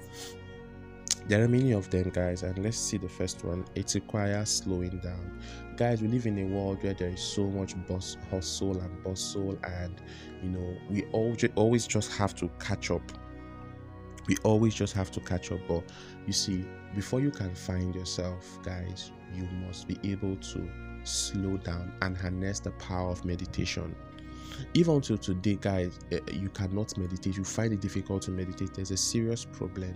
There 1.29 1.45
are 1.45 1.49
many 1.49 1.73
of 1.73 1.91
them, 1.91 2.09
guys, 2.09 2.43
and 2.43 2.59
let's 2.59 2.79
see 2.79 2.97
the 2.97 3.09
first 3.09 3.45
one. 3.45 3.67
It 3.75 3.95
requires 3.95 4.49
slowing 4.49 4.99
down. 5.01 5.43
Guys, 5.77 6.01
we 6.01 6.09
live 6.09 6.25
in 6.25 6.39
a 6.39 6.45
world 6.45 6.83
where 6.83 6.95
there 6.95 7.11
is 7.11 7.21
so 7.21 7.45
much 7.45 7.75
buzz, 7.87 8.17
hustle 8.31 8.81
and 8.81 9.05
bustle, 9.05 9.59
and 9.63 10.01
you 10.43 10.49
know, 10.49 10.75
we 10.89 11.05
all 11.13 11.37
always 11.55 11.87
just 11.87 12.11
have 12.13 12.35
to 12.37 12.49
catch 12.59 12.91
up. 12.91 13.03
We 14.27 14.37
always 14.43 14.75
just 14.75 14.95
have 14.95 15.11
to 15.11 15.21
catch 15.21 15.53
up. 15.53 15.61
But 15.69 15.85
you 16.27 16.33
see, 16.33 16.65
before 16.95 17.21
you 17.21 17.31
can 17.31 17.55
find 17.55 17.95
yourself, 17.95 18.59
guys, 18.63 19.13
you 19.35 19.47
must 19.67 19.87
be 19.87 19.99
able 20.05 20.37
to 20.37 20.71
slow 21.05 21.59
down 21.59 21.93
and 22.01 22.17
harness 22.17 22.61
the 22.61 22.71
power 22.73 23.11
of 23.11 23.23
meditation 23.27 23.95
even 24.75 24.97
until 24.97 25.17
today 25.17 25.57
guys 25.61 25.99
eh, 26.11 26.19
you 26.33 26.49
cannot 26.49 26.97
meditate 26.99 27.37
you 27.37 27.45
find 27.45 27.73
it 27.73 27.81
difficult 27.81 28.21
to 28.23 28.31
meditate 28.31 28.75
there's 28.75 28.91
a 28.91 28.97
serious 28.97 29.45
problem 29.45 29.95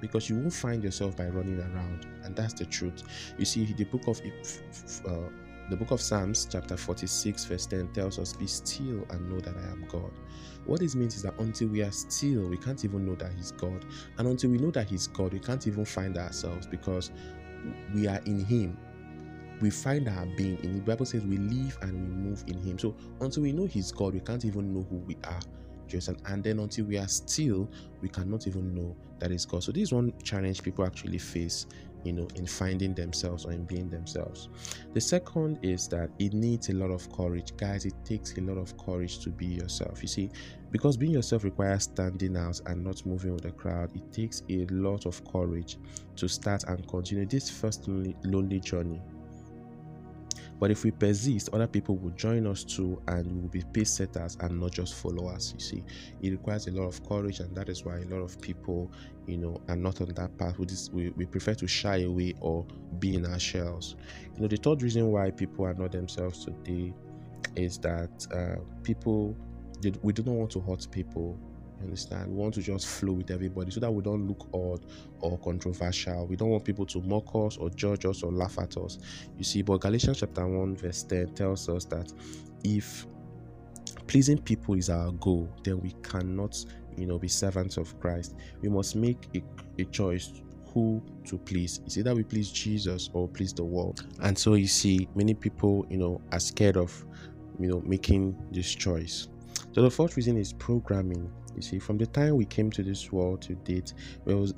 because 0.00 0.28
you 0.28 0.36
won't 0.36 0.52
find 0.52 0.82
yourself 0.82 1.16
by 1.16 1.26
running 1.26 1.58
around 1.58 2.06
and 2.24 2.34
that's 2.34 2.54
the 2.54 2.64
truth. 2.64 3.02
You 3.38 3.44
see 3.44 3.64
the 3.64 3.84
book 3.84 4.06
of 4.06 4.20
uh, 4.20 5.28
the 5.70 5.76
book 5.76 5.92
of 5.92 6.00
psalms 6.00 6.48
chapter 6.50 6.76
46 6.76 7.44
verse 7.44 7.66
10 7.66 7.92
tells 7.92 8.18
us 8.18 8.32
be 8.32 8.46
still 8.46 9.06
and 9.10 9.30
know 9.30 9.40
that 9.40 9.54
i 9.56 9.70
am 9.70 9.86
god. 9.88 10.10
What 10.66 10.80
this 10.80 10.94
means 10.94 11.16
is 11.16 11.22
that 11.22 11.38
until 11.38 11.68
we 11.68 11.82
are 11.82 11.92
still 11.92 12.48
we 12.48 12.56
can't 12.56 12.84
even 12.84 13.06
know 13.06 13.14
that 13.16 13.32
he's 13.34 13.52
god. 13.52 13.84
And 14.18 14.28
until 14.28 14.50
we 14.50 14.58
know 14.58 14.70
that 14.72 14.88
he's 14.88 15.06
god 15.06 15.32
we 15.32 15.40
can't 15.40 15.66
even 15.66 15.84
find 15.84 16.18
ourselves 16.18 16.66
because 16.66 17.10
we 17.94 18.06
are 18.06 18.20
in 18.26 18.44
him. 18.44 18.76
We 19.60 19.70
find 19.70 20.08
our 20.08 20.26
being 20.36 20.58
in 20.64 20.74
the 20.74 20.80
bible 20.80 21.06
says 21.06 21.24
we 21.24 21.36
live 21.36 21.78
and 21.82 21.92
we 21.92 22.30
move 22.30 22.44
in 22.46 22.58
him. 22.62 22.78
So 22.78 22.96
until 23.20 23.42
we 23.42 23.52
know 23.52 23.66
he's 23.66 23.92
god 23.92 24.14
we 24.14 24.20
can't 24.20 24.44
even 24.44 24.74
know 24.74 24.86
who 24.90 24.96
we 24.96 25.16
are 25.24 25.40
and, 25.94 26.44
then 26.44 26.58
until 26.58 26.84
we 26.86 26.98
are 26.98 27.08
still, 27.08 27.68
we 28.00 28.08
cannot 28.08 28.46
even 28.46 28.74
know 28.74 28.96
that 29.18 29.30
is 29.30 29.44
God. 29.44 29.62
So 29.62 29.72
this 29.72 29.84
is 29.84 29.92
one 29.92 30.12
challenge 30.22 30.62
people 30.62 30.84
actually 30.84 31.18
face, 31.18 31.66
you 32.04 32.12
know, 32.12 32.26
in 32.36 32.46
finding 32.46 32.94
themselves 32.94 33.44
or 33.44 33.52
in 33.52 33.64
being 33.64 33.90
themselves. 33.90 34.48
The 34.94 35.00
second 35.00 35.58
is 35.62 35.88
that 35.88 36.10
it 36.18 36.32
needs 36.32 36.70
a 36.70 36.72
lot 36.72 36.90
of 36.90 37.10
courage. 37.12 37.56
Guys, 37.56 37.84
it 37.84 37.94
takes 38.04 38.36
a 38.38 38.40
lot 38.40 38.56
of 38.56 38.76
courage 38.78 39.18
to 39.20 39.30
be 39.30 39.46
yourself. 39.46 40.00
You 40.00 40.08
see, 40.08 40.30
because 40.70 40.96
being 40.96 41.12
yourself 41.12 41.44
requires 41.44 41.84
standing 41.84 42.36
out 42.36 42.60
and 42.66 42.82
not 42.82 43.04
moving 43.04 43.34
with 43.34 43.42
the 43.42 43.52
crowd, 43.52 43.94
it 43.94 44.12
takes 44.12 44.42
a 44.48 44.66
lot 44.70 45.06
of 45.06 45.22
courage 45.30 45.76
to 46.16 46.28
start 46.28 46.64
and 46.64 46.86
continue 46.88 47.26
this 47.26 47.50
first 47.50 47.86
lonely 47.88 48.60
journey 48.60 49.02
but 50.60 50.70
if 50.70 50.84
we 50.84 50.90
persist, 50.90 51.48
other 51.54 51.66
people 51.66 51.96
will 51.96 52.10
join 52.10 52.46
us 52.46 52.62
too, 52.62 53.00
and 53.08 53.26
we 53.26 53.40
will 53.40 53.48
be 53.48 53.64
pace 53.72 53.90
setters 53.90 54.36
and 54.40 54.60
not 54.60 54.72
just 54.72 54.94
followers. 54.94 55.54
You 55.54 55.60
see, 55.60 55.84
it 56.20 56.30
requires 56.32 56.66
a 56.66 56.72
lot 56.72 56.86
of 56.86 57.02
courage, 57.08 57.40
and 57.40 57.56
that 57.56 57.70
is 57.70 57.82
why 57.82 57.96
a 57.96 58.04
lot 58.04 58.20
of 58.20 58.38
people, 58.42 58.92
you 59.26 59.38
know, 59.38 59.58
are 59.68 59.76
not 59.76 60.02
on 60.02 60.08
that 60.08 60.36
path. 60.36 60.58
We, 60.58 60.66
just, 60.66 60.92
we, 60.92 61.08
we 61.16 61.24
prefer 61.24 61.54
to 61.54 61.66
shy 61.66 62.02
away 62.02 62.34
or 62.40 62.66
be 62.98 63.14
in 63.14 63.24
our 63.24 63.38
shells. 63.38 63.96
You 64.34 64.42
know, 64.42 64.48
the 64.48 64.58
third 64.58 64.82
reason 64.82 65.10
why 65.10 65.30
people 65.30 65.64
are 65.64 65.74
not 65.74 65.92
themselves 65.92 66.44
today 66.44 66.92
is 67.56 67.78
that 67.78 68.26
uh, 68.30 68.60
people, 68.82 69.34
we 70.02 70.12
do 70.12 70.22
not 70.22 70.34
want 70.34 70.50
to 70.50 70.60
hurt 70.60 70.86
people 70.90 71.38
understand? 71.82 72.30
We 72.30 72.36
want 72.36 72.54
to 72.54 72.62
just 72.62 72.86
flow 72.86 73.14
with 73.14 73.30
everybody 73.30 73.70
so 73.70 73.80
that 73.80 73.90
we 73.90 74.02
don't 74.02 74.26
look 74.26 74.48
odd 74.52 74.86
or 75.20 75.38
controversial. 75.38 76.26
We 76.26 76.36
don't 76.36 76.50
want 76.50 76.64
people 76.64 76.86
to 76.86 77.00
mock 77.02 77.34
us 77.34 77.56
or 77.56 77.70
judge 77.70 78.04
us 78.04 78.22
or 78.22 78.32
laugh 78.32 78.58
at 78.58 78.76
us. 78.76 78.98
You 79.36 79.44
see, 79.44 79.62
but 79.62 79.80
Galatians 79.80 80.20
chapter 80.20 80.46
1, 80.46 80.76
verse 80.76 81.02
10 81.04 81.34
tells 81.34 81.68
us 81.68 81.84
that 81.86 82.12
if 82.64 83.06
pleasing 84.06 84.38
people 84.38 84.74
is 84.74 84.90
our 84.90 85.12
goal, 85.12 85.48
then 85.62 85.80
we 85.80 85.92
cannot, 86.02 86.64
you 86.96 87.06
know, 87.06 87.18
be 87.18 87.28
servants 87.28 87.76
of 87.76 87.98
Christ. 88.00 88.34
We 88.60 88.68
must 88.68 88.96
make 88.96 89.28
a, 89.34 89.42
a 89.80 89.84
choice 89.86 90.42
who 90.72 91.02
to 91.24 91.38
please. 91.38 91.80
It's 91.84 91.98
either 91.98 92.14
we 92.14 92.22
please 92.22 92.50
Jesus 92.50 93.10
or 93.12 93.28
please 93.28 93.52
the 93.52 93.64
world. 93.64 94.06
And 94.20 94.38
so 94.38 94.54
you 94.54 94.66
see, 94.66 95.08
many 95.14 95.34
people, 95.34 95.86
you 95.90 95.98
know, 95.98 96.20
are 96.32 96.40
scared 96.40 96.76
of, 96.76 97.04
you 97.58 97.68
know, 97.68 97.82
making 97.84 98.36
this 98.50 98.74
choice. 98.74 99.28
So 99.72 99.82
the 99.82 99.90
fourth 99.90 100.16
reason 100.16 100.36
is 100.36 100.52
programming. 100.52 101.30
You 101.56 101.62
see, 101.62 101.78
from 101.78 101.98
the 101.98 102.06
time 102.06 102.36
we 102.36 102.44
came 102.44 102.70
to 102.70 102.82
this 102.82 103.12
world 103.12 103.42
to 103.42 103.54
date, 103.54 103.94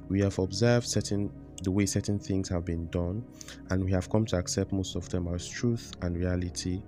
we 0.09 0.21
have 0.21 0.39
observed 0.39 0.87
certain 0.87 1.31
the 1.63 1.71
way 1.71 1.87
certain 1.87 2.19
things 2.19 2.49
have 2.49 2.65
been 2.65 2.89
done, 2.89 3.25
and 3.71 3.85
we 3.85 3.93
have 3.93 4.11
come 4.11 4.27
to 4.27 4.37
accept 4.37 4.73
most 4.73 4.97
of 4.97 5.09
them 5.11 5.29
as 5.29 5.47
truth 5.47 5.93
and 6.03 6.17
reality. 6.17 6.83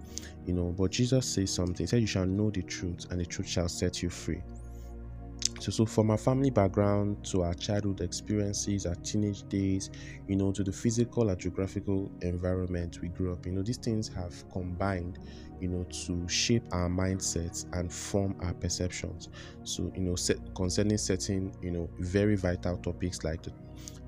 You 0.46 0.54
know, 0.54 0.74
but 0.76 0.90
Jesus 0.90 1.26
says 1.26 1.50
something. 1.54 1.84
He 1.84 1.86
said, 1.86 2.00
"You 2.00 2.08
shall 2.08 2.26
know 2.26 2.50
the 2.50 2.62
truth, 2.62 3.06
and 3.10 3.20
the 3.20 3.26
truth 3.26 3.46
shall 3.46 3.68
set 3.68 4.02
you 4.02 4.10
free." 4.10 4.42
So, 5.64 5.70
so 5.70 5.86
from 5.86 6.10
our 6.10 6.18
family 6.18 6.50
background 6.50 7.24
to 7.28 7.42
our 7.42 7.54
childhood 7.54 8.02
experiences, 8.02 8.84
our 8.84 8.96
teenage 8.96 9.48
days, 9.48 9.88
you 10.28 10.36
know, 10.36 10.52
to 10.52 10.62
the 10.62 10.70
physical 10.70 11.30
and 11.30 11.40
geographical 11.40 12.12
environment 12.20 12.98
we 13.00 13.08
grew 13.08 13.32
up, 13.32 13.46
you 13.46 13.52
know, 13.52 13.62
these 13.62 13.78
things 13.78 14.06
have 14.08 14.34
combined, 14.52 15.20
you 15.62 15.68
know, 15.68 15.84
to 15.84 16.28
shape 16.28 16.64
our 16.72 16.90
mindsets 16.90 17.64
and 17.72 17.90
form 17.90 18.36
our 18.42 18.52
perceptions. 18.52 19.30
So, 19.62 19.90
you 19.94 20.02
know, 20.02 20.16
set, 20.16 20.36
concerning 20.54 20.98
certain, 20.98 21.50
you 21.62 21.70
know, 21.70 21.88
very 21.98 22.36
vital 22.36 22.76
topics 22.76 23.24
like 23.24 23.40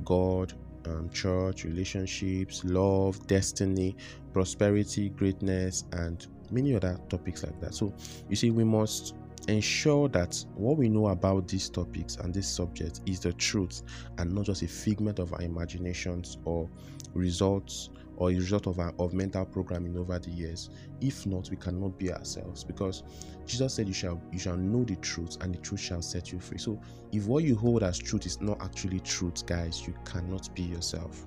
God, 0.05 0.53
um, 0.85 1.09
church, 1.09 1.65
relationships, 1.65 2.65
love, 2.65 3.27
destiny, 3.29 3.97
prosperity, 4.35 5.09
greatness, 5.09 5.85
and 5.93 6.27
many 6.51 6.75
other 6.77 7.01
topics 7.09 7.43
like 7.43 7.59
that. 7.63 7.73
So, 7.73 7.95
you 8.29 8.37
see, 8.37 8.51
we 8.51 8.63
must 8.63 9.15
ensure 9.49 10.09
that 10.09 10.45
what 10.55 10.77
we 10.77 10.89
know 10.89 11.09
about 11.09 11.47
these 11.47 11.69
topics 11.69 12.17
and 12.17 12.35
this 12.35 12.49
subject 12.49 13.01
is 13.07 13.21
the 13.21 13.33
truth 13.35 13.83
and 14.19 14.33
not 14.33 14.47
just 14.47 14.63
a 14.63 14.69
figment 14.69 15.19
of 15.19 15.33
our 15.33 15.43
imaginations 15.43 16.39
or 16.45 16.69
results 17.15 17.91
or 18.17 18.31
a 18.31 18.35
result 18.35 18.67
of 18.67 18.79
our 18.79 18.93
of 18.99 19.13
mental 19.13 19.45
programming 19.45 19.97
over 19.97 20.19
the 20.19 20.31
years. 20.31 20.71
If 21.01 21.27
not 21.27 21.51
we 21.51 21.57
cannot 21.57 21.99
be 21.99 22.13
ourselves 22.13 22.65
because 22.65 23.03
jesus 23.47 23.75
said 23.75 23.87
you 23.87 23.95
shall 23.95 24.21
you 24.33 24.39
shall 24.39 24.57
know 24.57 24.83
the 24.85 24.97
truth 24.97 25.37
and 25.43 25.55
the 25.55 25.59
truth 25.59 25.81
shall 25.81 26.03
set 26.03 26.33
you 26.33 26.41
free. 26.41 26.59
So 26.59 26.81
if 27.13 27.27
what 27.27 27.45
you 27.45 27.55
hold 27.55 27.83
as 27.83 27.99
truth 27.99 28.27
is 28.27 28.41
not 28.41 28.61
actually 28.63 29.01
truth 29.01 29.47
guys 29.47 29.87
you 29.87 29.95
cannot 30.05 30.53
be 30.55 30.63
yourself. 30.63 31.25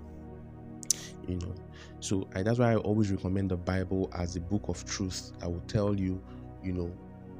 You 1.28 1.36
know? 1.38 1.54
So 2.00 2.28
I, 2.34 2.42
that's 2.42 2.60
why 2.60 2.74
i 2.74 2.76
always 2.76 3.12
recommend 3.12 3.52
the 3.52 3.58
bible 3.58 4.10
as 4.16 4.36
a 4.36 4.42
book 4.42 4.68
of 4.68 4.84
truth. 4.86 5.32
I 5.42 5.48
will 5.48 5.64
tell 5.68 5.96
you 5.96 6.22
you 6.64 6.74
know 6.74 6.92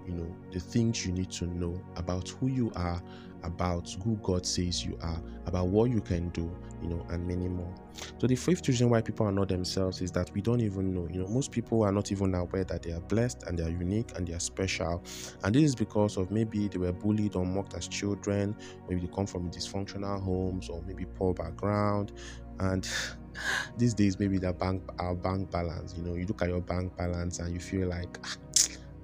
you 0.10 0.16
know 0.16 0.36
the 0.52 0.60
things 0.60 1.06
you 1.06 1.14
need 1.14 1.32
to 1.32 1.46
know 1.46 1.80
about 1.96 2.28
who 2.30 2.48
you 2.48 2.72
are 2.76 3.02
about 3.44 3.90
who 4.04 4.16
god 4.18 4.46
says 4.46 4.84
you 4.84 4.98
are 5.02 5.22
about 5.46 5.68
what 5.68 5.90
you 5.90 6.02
can 6.02 6.30
do 6.30 6.52
you 6.82 6.90
know 6.90 7.06
and 7.10 7.26
many 7.28 7.48
more. 7.48 7.74
So 8.20 8.28
the 8.28 8.36
fifth 8.36 8.68
reason 8.68 8.90
why 8.90 9.02
people 9.02 9.26
are 9.26 9.32
not 9.32 9.50
themselves 9.50 10.02
is 10.02 10.12
that 10.12 10.32
we 10.34 10.42
don't 10.42 10.62
even 10.62 10.94
know. 10.94 11.08
You 11.12 11.22
know 11.22 11.28
most 11.28 11.52
people 11.52 11.84
are 11.84 11.92
not 11.92 12.12
even 12.12 12.34
aware 12.36 12.64
that 12.66 12.84
they 12.84 12.92
are 12.92 13.02
blessed 13.02 13.44
and 13.44 13.58
they 13.58 13.64
are 13.64 13.70
unique 13.70 14.12
and 14.16 14.28
they 14.28 14.34
are 14.34 14.40
special. 14.40 15.04
And 15.44 15.54
this 15.54 15.64
is 15.64 15.76
because 15.76 16.18
of 16.18 16.32
maybe 16.32 16.68
they 16.68 16.78
were 16.78 16.94
bullied 16.94 17.36
or 17.36 17.46
mocked 17.46 17.74
as 17.76 17.88
children. 17.88 18.56
Maybe 18.88 19.02
they 19.02 19.14
come 19.14 19.26
from 19.26 19.52
dysfunctional 19.52 20.22
homes 20.24 20.70
or 20.70 20.82
maybe 20.84 21.06
poor 21.06 21.34
background. 21.34 22.14
And 22.60 22.88
these 23.78 23.94
days 23.94 24.20
maybe 24.20 24.38
the 24.38 24.54
bank 24.54 24.84
our 25.00 25.16
bank 25.16 25.52
balance. 25.52 25.96
You 25.98 26.04
know 26.04 26.16
you 26.16 26.26
look 26.26 26.42
at 26.42 26.50
your 26.50 26.62
bank 26.62 26.96
balance 26.98 27.40
and 27.40 27.54
you 27.54 27.60
feel 27.60 27.88
like 27.88 28.18
ah, 28.24 28.36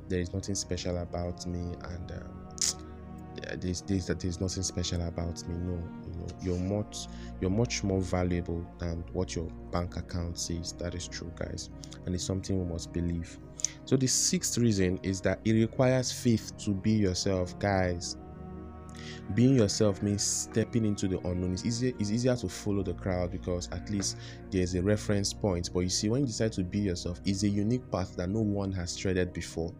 there 0.07 0.19
is 0.19 0.33
nothing 0.33 0.55
special 0.55 0.97
about 0.97 1.45
me 1.45 1.75
and 1.83 2.11
um, 2.11 2.45
there's, 3.59 3.81
there's 3.81 4.07
that 4.07 4.19
there's 4.19 4.39
nothing 4.39 4.63
special 4.63 5.01
about 5.07 5.47
me 5.47 5.55
no 5.55 5.73
you 6.07 6.19
know 6.19 6.27
you're 6.41 6.59
much 6.59 7.07
you're 7.41 7.51
much 7.51 7.83
more 7.83 8.01
valuable 8.01 8.65
than 8.79 9.03
what 9.13 9.35
your 9.35 9.47
bank 9.71 9.97
account 9.97 10.37
says. 10.37 10.73
That 10.73 10.95
is 10.95 11.07
true 11.07 11.31
guys. 11.35 11.69
And 12.05 12.15
it's 12.15 12.23
something 12.23 12.57
we 12.57 12.71
must 12.71 12.93
believe. 12.93 13.37
So 13.85 13.97
the 13.97 14.07
sixth 14.07 14.57
reason 14.57 14.99
is 15.03 15.21
that 15.21 15.39
it 15.45 15.53
requires 15.53 16.11
faith 16.11 16.57
to 16.59 16.71
be 16.71 16.91
yourself 16.91 17.57
guys 17.59 18.17
being 19.33 19.55
yourself 19.55 20.01
means 20.01 20.23
stepping 20.23 20.85
into 20.85 21.07
the 21.07 21.17
unknown. 21.27 21.53
It's 21.53 21.65
easier, 21.65 21.93
it's 21.99 22.11
easier 22.11 22.35
to 22.35 22.47
follow 22.47 22.83
the 22.83 22.93
crowd 22.93 23.31
because 23.31 23.69
at 23.71 23.89
least 23.89 24.17
there's 24.51 24.75
a 24.75 24.81
reference 24.81 25.33
point. 25.33 25.69
But 25.73 25.81
you 25.81 25.89
see, 25.89 26.09
when 26.09 26.21
you 26.21 26.27
decide 26.27 26.51
to 26.53 26.63
be 26.63 26.79
yourself, 26.79 27.19
it's 27.25 27.43
a 27.43 27.49
unique 27.49 27.89
path 27.91 28.15
that 28.17 28.29
no 28.29 28.41
one 28.41 28.71
has 28.73 28.95
treaded 28.95 29.33
before. 29.33 29.73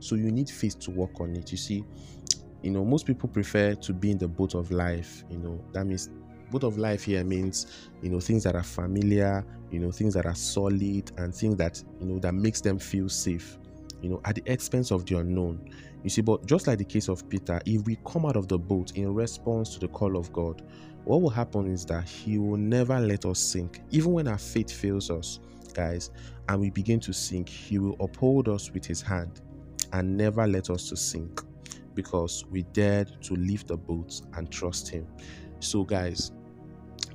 So 0.00 0.14
you 0.14 0.30
need 0.30 0.50
faith 0.50 0.78
to 0.80 0.90
work 0.90 1.20
on 1.20 1.34
it. 1.36 1.50
You 1.50 1.58
see, 1.58 1.84
you 2.62 2.70
know, 2.70 2.84
most 2.84 3.06
people 3.06 3.28
prefer 3.28 3.74
to 3.74 3.92
be 3.92 4.10
in 4.10 4.18
the 4.18 4.28
boat 4.28 4.54
of 4.54 4.70
life. 4.70 5.24
You 5.30 5.38
know, 5.38 5.64
that 5.72 5.86
means 5.86 6.10
boat 6.50 6.64
of 6.64 6.78
life 6.78 7.04
here 7.04 7.22
means 7.24 7.88
you 8.02 8.10
know 8.10 8.18
things 8.18 8.42
that 8.42 8.56
are 8.56 8.62
familiar 8.64 9.44
you 9.70 9.78
know 9.78 9.90
things 9.92 10.14
that 10.14 10.26
are 10.26 10.34
solid 10.34 11.10
and 11.16 11.32
things 11.32 11.54
that 11.56 11.82
you 12.00 12.06
know 12.06 12.18
that 12.18 12.34
makes 12.34 12.60
them 12.60 12.76
feel 12.76 13.08
safe 13.08 13.56
you 14.02 14.08
know 14.08 14.20
at 14.24 14.34
the 14.36 14.42
expense 14.46 14.90
of 14.90 15.06
the 15.06 15.18
unknown. 15.18 15.70
You 16.02 16.10
see 16.10 16.22
but 16.22 16.46
just 16.46 16.66
like 16.66 16.78
the 16.78 16.84
case 16.84 17.08
of 17.08 17.28
peter 17.28 17.60
if 17.66 17.84
we 17.84 17.98
come 18.06 18.24
out 18.24 18.36
of 18.36 18.48
the 18.48 18.58
boat 18.58 18.92
in 18.96 19.12
response 19.12 19.74
to 19.74 19.80
the 19.80 19.88
call 19.88 20.16
of 20.16 20.32
god 20.32 20.62
what 21.04 21.22
will 21.22 21.30
happen 21.30 21.70
is 21.70 21.84
that 21.86 22.08
he 22.08 22.38
will 22.38 22.56
never 22.56 22.98
let 23.00 23.24
us 23.24 23.38
sink. 23.38 23.80
Even 23.90 24.12
when 24.12 24.28
our 24.28 24.38
faith 24.38 24.70
fails 24.70 25.10
us 25.10 25.40
guys 25.72 26.10
and 26.48 26.60
we 26.60 26.70
begin 26.70 26.98
to 26.98 27.12
sink 27.12 27.48
he 27.48 27.78
will 27.78 27.96
uphold 28.00 28.48
us 28.48 28.72
with 28.72 28.84
his 28.84 29.00
hand 29.00 29.40
and 29.92 30.16
never 30.16 30.46
let 30.46 30.68
us 30.68 30.88
to 30.88 30.96
sink 30.96 31.42
because 31.94 32.44
we 32.50 32.62
dared 32.72 33.22
to 33.22 33.34
leave 33.34 33.66
the 33.66 33.76
boat 33.76 34.20
and 34.34 34.50
trust 34.50 34.88
him. 34.88 35.06
So 35.60 35.84
guys 35.84 36.32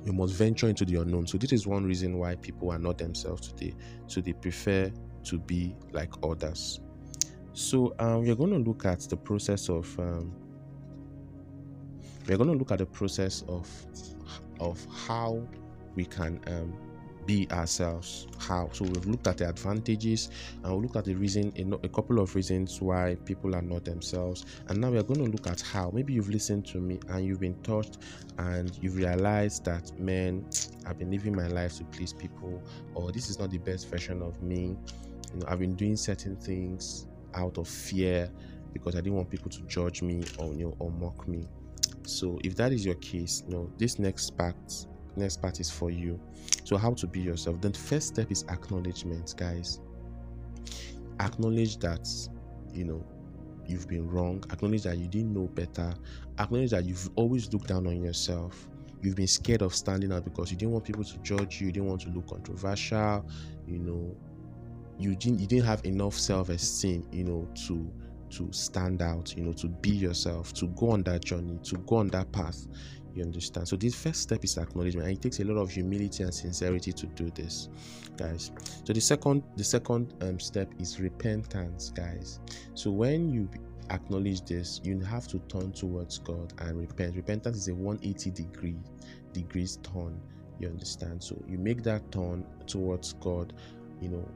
you 0.04 0.12
must 0.12 0.34
venture 0.34 0.68
into 0.68 0.84
the 0.84 0.96
unknown. 1.00 1.26
So 1.26 1.36
this 1.36 1.52
is 1.52 1.66
one 1.66 1.84
reason 1.84 2.18
why 2.18 2.36
people 2.36 2.70
are 2.70 2.78
not 2.78 2.96
themselves 2.96 3.48
today. 3.48 3.74
So 4.06 4.20
they 4.20 4.32
prefer 4.32 4.90
to 5.26 5.38
be 5.38 5.74
like 5.92 6.12
others. 6.22 6.80
So 7.52 7.94
um, 7.98 8.24
we're 8.24 8.34
going 8.34 8.50
to 8.50 8.58
look 8.58 8.84
at 8.84 9.00
the 9.00 9.16
process 9.16 9.68
of 9.68 9.98
um, 9.98 10.32
we're 12.28 12.36
going 12.36 12.50
to 12.50 12.56
look 12.56 12.70
at 12.72 12.78
the 12.78 12.86
process 12.86 13.44
of 13.48 13.68
of 14.60 14.84
how 14.90 15.42
we 15.94 16.04
can 16.04 16.40
um, 16.46 16.74
be 17.24 17.48
ourselves. 17.50 18.26
How 18.38 18.68
so 18.72 18.84
we've 18.84 19.06
looked 19.06 19.26
at 19.26 19.38
the 19.38 19.48
advantages 19.48 20.30
and 20.62 20.72
we'll 20.72 20.82
look 20.82 20.96
at 20.96 21.04
the 21.04 21.14
reason 21.14 21.52
a, 21.82 21.88
couple 21.88 22.20
of 22.20 22.34
reasons 22.34 22.80
why 22.80 23.16
people 23.24 23.54
are 23.54 23.62
not 23.62 23.84
themselves. 23.84 24.44
And 24.68 24.80
now 24.80 24.90
we're 24.90 25.02
going 25.02 25.24
to 25.24 25.30
look 25.30 25.46
at 25.46 25.60
how 25.60 25.90
maybe 25.92 26.12
you've 26.12 26.28
listened 26.28 26.66
to 26.66 26.78
me 26.78 27.00
and 27.08 27.24
you've 27.24 27.40
been 27.40 27.60
touched 27.62 27.98
and 28.38 28.76
you've 28.82 28.96
realized 28.96 29.64
that 29.64 29.98
man 29.98 30.44
i've 30.86 30.98
been 30.98 31.10
living 31.10 31.34
my 31.34 31.46
life 31.48 31.76
to 31.78 31.84
please 31.84 32.12
people 32.12 32.62
or 32.94 33.10
this 33.12 33.30
is 33.30 33.38
not 33.38 33.50
the 33.50 33.58
best 33.58 33.88
version 33.88 34.22
of 34.22 34.40
me 34.42 34.76
you 35.36 35.42
know 35.42 35.46
i've 35.48 35.58
been 35.58 35.74
doing 35.74 35.96
certain 35.96 36.36
things 36.36 37.06
out 37.34 37.58
of 37.58 37.68
fear 37.68 38.30
because 38.72 38.94
i 38.94 38.98
didn't 38.98 39.14
want 39.14 39.28
people 39.28 39.50
to 39.50 39.60
judge 39.62 40.02
me 40.02 40.24
or 40.38 40.52
you 40.54 40.64
know 40.66 40.76
or 40.78 40.90
mock 40.90 41.26
me. 41.28 41.46
So 42.04 42.38
if 42.44 42.54
that 42.56 42.72
is 42.72 42.86
your 42.86 42.94
case 42.96 43.42
you 43.46 43.54
know 43.54 43.70
this 43.78 43.98
next 43.98 44.36
part 44.36 44.56
next 45.16 45.40
part 45.40 45.60
is 45.60 45.70
for 45.70 45.90
you. 45.90 46.20
So 46.64 46.76
how 46.76 46.92
to 46.94 47.06
be 47.06 47.20
yourself. 47.20 47.60
Then 47.60 47.72
first 47.72 48.08
step 48.08 48.30
is 48.30 48.44
acknowledgement 48.50 49.34
guys. 49.36 49.80
Acknowledge 51.20 51.78
that 51.78 52.06
you 52.72 52.84
know 52.84 53.04
you've 53.66 53.88
been 53.88 54.08
wrong. 54.08 54.44
Acknowledge 54.50 54.82
that 54.82 54.98
you 54.98 55.08
didn't 55.08 55.32
know 55.32 55.48
better. 55.48 55.94
Acknowledge 56.38 56.70
that 56.70 56.84
you've 56.84 57.08
always 57.16 57.52
looked 57.52 57.68
down 57.68 57.86
on 57.86 58.02
yourself. 58.02 58.68
You've 59.02 59.16
been 59.16 59.26
scared 59.26 59.62
of 59.62 59.74
standing 59.74 60.12
out 60.12 60.24
because 60.24 60.50
you 60.50 60.56
didn't 60.56 60.72
want 60.72 60.84
people 60.84 61.04
to 61.04 61.18
judge 61.18 61.60
you. 61.60 61.68
You 61.68 61.72
didn't 61.72 61.88
want 61.88 62.02
to 62.02 62.10
look 62.10 62.28
controversial 62.28 63.24
you 63.66 63.78
know 63.78 64.14
you 64.98 65.14
didn't 65.16 65.40
you 65.40 65.46
didn't 65.46 65.64
have 65.64 65.84
enough 65.84 66.14
self-esteem 66.14 67.06
you 67.12 67.24
know 67.24 67.48
to 67.54 67.90
to 68.30 68.50
stand 68.52 69.02
out 69.02 69.34
you 69.36 69.44
know 69.44 69.52
to 69.52 69.68
be 69.68 69.90
yourself 69.90 70.52
to 70.52 70.66
go 70.68 70.90
on 70.90 71.02
that 71.02 71.24
journey 71.24 71.58
to 71.62 71.76
go 71.78 71.96
on 71.96 72.08
that 72.08 72.30
path 72.32 72.66
you 73.16 73.22
understand? 73.22 73.66
So, 73.66 73.76
this 73.76 73.94
first 73.94 74.20
step 74.20 74.44
is 74.44 74.58
acknowledgement, 74.58 75.08
and 75.08 75.16
it 75.16 75.22
takes 75.22 75.40
a 75.40 75.44
lot 75.44 75.58
of 75.60 75.70
humility 75.70 76.22
and 76.22 76.32
sincerity 76.32 76.92
to 76.92 77.06
do 77.06 77.30
this, 77.30 77.68
guys. 78.16 78.52
So, 78.84 78.92
the 78.92 79.00
second, 79.00 79.42
the 79.56 79.64
second 79.64 80.12
um, 80.20 80.38
step 80.38 80.70
is 80.78 81.00
repentance, 81.00 81.90
guys. 81.90 82.40
So, 82.74 82.90
when 82.90 83.32
you 83.32 83.48
acknowledge 83.90 84.42
this, 84.42 84.80
you 84.84 85.00
have 85.00 85.26
to 85.28 85.38
turn 85.48 85.72
towards 85.72 86.18
God 86.18 86.52
and 86.58 86.78
repent. 86.78 87.16
Repentance 87.16 87.56
is 87.56 87.68
a 87.68 87.74
180 87.74 88.30
degree 88.30 88.76
degrees 89.32 89.78
turn. 89.82 90.20
You 90.60 90.68
understand? 90.68 91.22
So, 91.22 91.42
you 91.48 91.56
make 91.56 91.82
that 91.84 92.12
turn 92.12 92.44
towards 92.66 93.14
God, 93.14 93.54
you 94.00 94.10
know, 94.10 94.28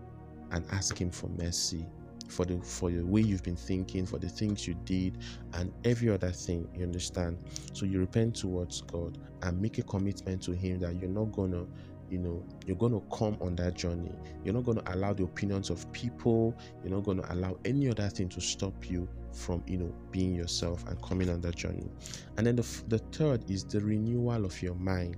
and 0.52 0.64
ask 0.72 0.98
Him 1.00 1.10
for 1.10 1.28
mercy 1.28 1.86
for 2.28 2.44
the 2.44 2.58
for 2.60 2.90
the 2.90 3.02
way 3.02 3.20
you've 3.20 3.42
been 3.42 3.56
thinking, 3.56 4.06
for 4.06 4.18
the 4.18 4.28
things 4.28 4.66
you 4.66 4.74
did, 4.84 5.18
and 5.54 5.72
every 5.84 6.08
other 6.08 6.30
thing. 6.30 6.68
You 6.74 6.84
understand? 6.84 7.38
So 7.72 7.84
you 7.84 7.98
repent 7.98 8.36
towards 8.36 8.82
God 8.82 9.18
and 9.42 9.60
make 9.60 9.78
a 9.78 9.82
commitment 9.82 10.42
to 10.42 10.52
Him 10.52 10.78
that 10.80 10.94
you're 11.00 11.10
not 11.10 11.32
gonna 11.32 11.66
you 12.10 12.18
know 12.18 12.42
you're 12.66 12.76
going 12.76 12.92
to 12.92 13.00
come 13.16 13.36
on 13.40 13.54
that 13.54 13.74
journey 13.74 14.12
you're 14.44 14.52
not 14.52 14.64
going 14.64 14.76
to 14.76 14.94
allow 14.94 15.12
the 15.12 15.22
opinions 15.22 15.70
of 15.70 15.90
people 15.92 16.56
you're 16.82 16.92
not 16.92 17.04
going 17.04 17.22
to 17.22 17.32
allow 17.32 17.56
any 17.64 17.88
other 17.88 18.08
thing 18.08 18.28
to 18.28 18.40
stop 18.40 18.90
you 18.90 19.08
from 19.32 19.62
you 19.66 19.78
know 19.78 19.94
being 20.10 20.34
yourself 20.34 20.84
and 20.88 21.00
coming 21.02 21.30
on 21.30 21.40
that 21.40 21.54
journey 21.54 21.88
and 22.36 22.46
then 22.46 22.56
the, 22.56 22.66
the 22.88 22.98
third 23.12 23.48
is 23.48 23.64
the 23.64 23.80
renewal 23.80 24.44
of 24.44 24.60
your 24.60 24.74
mind 24.74 25.16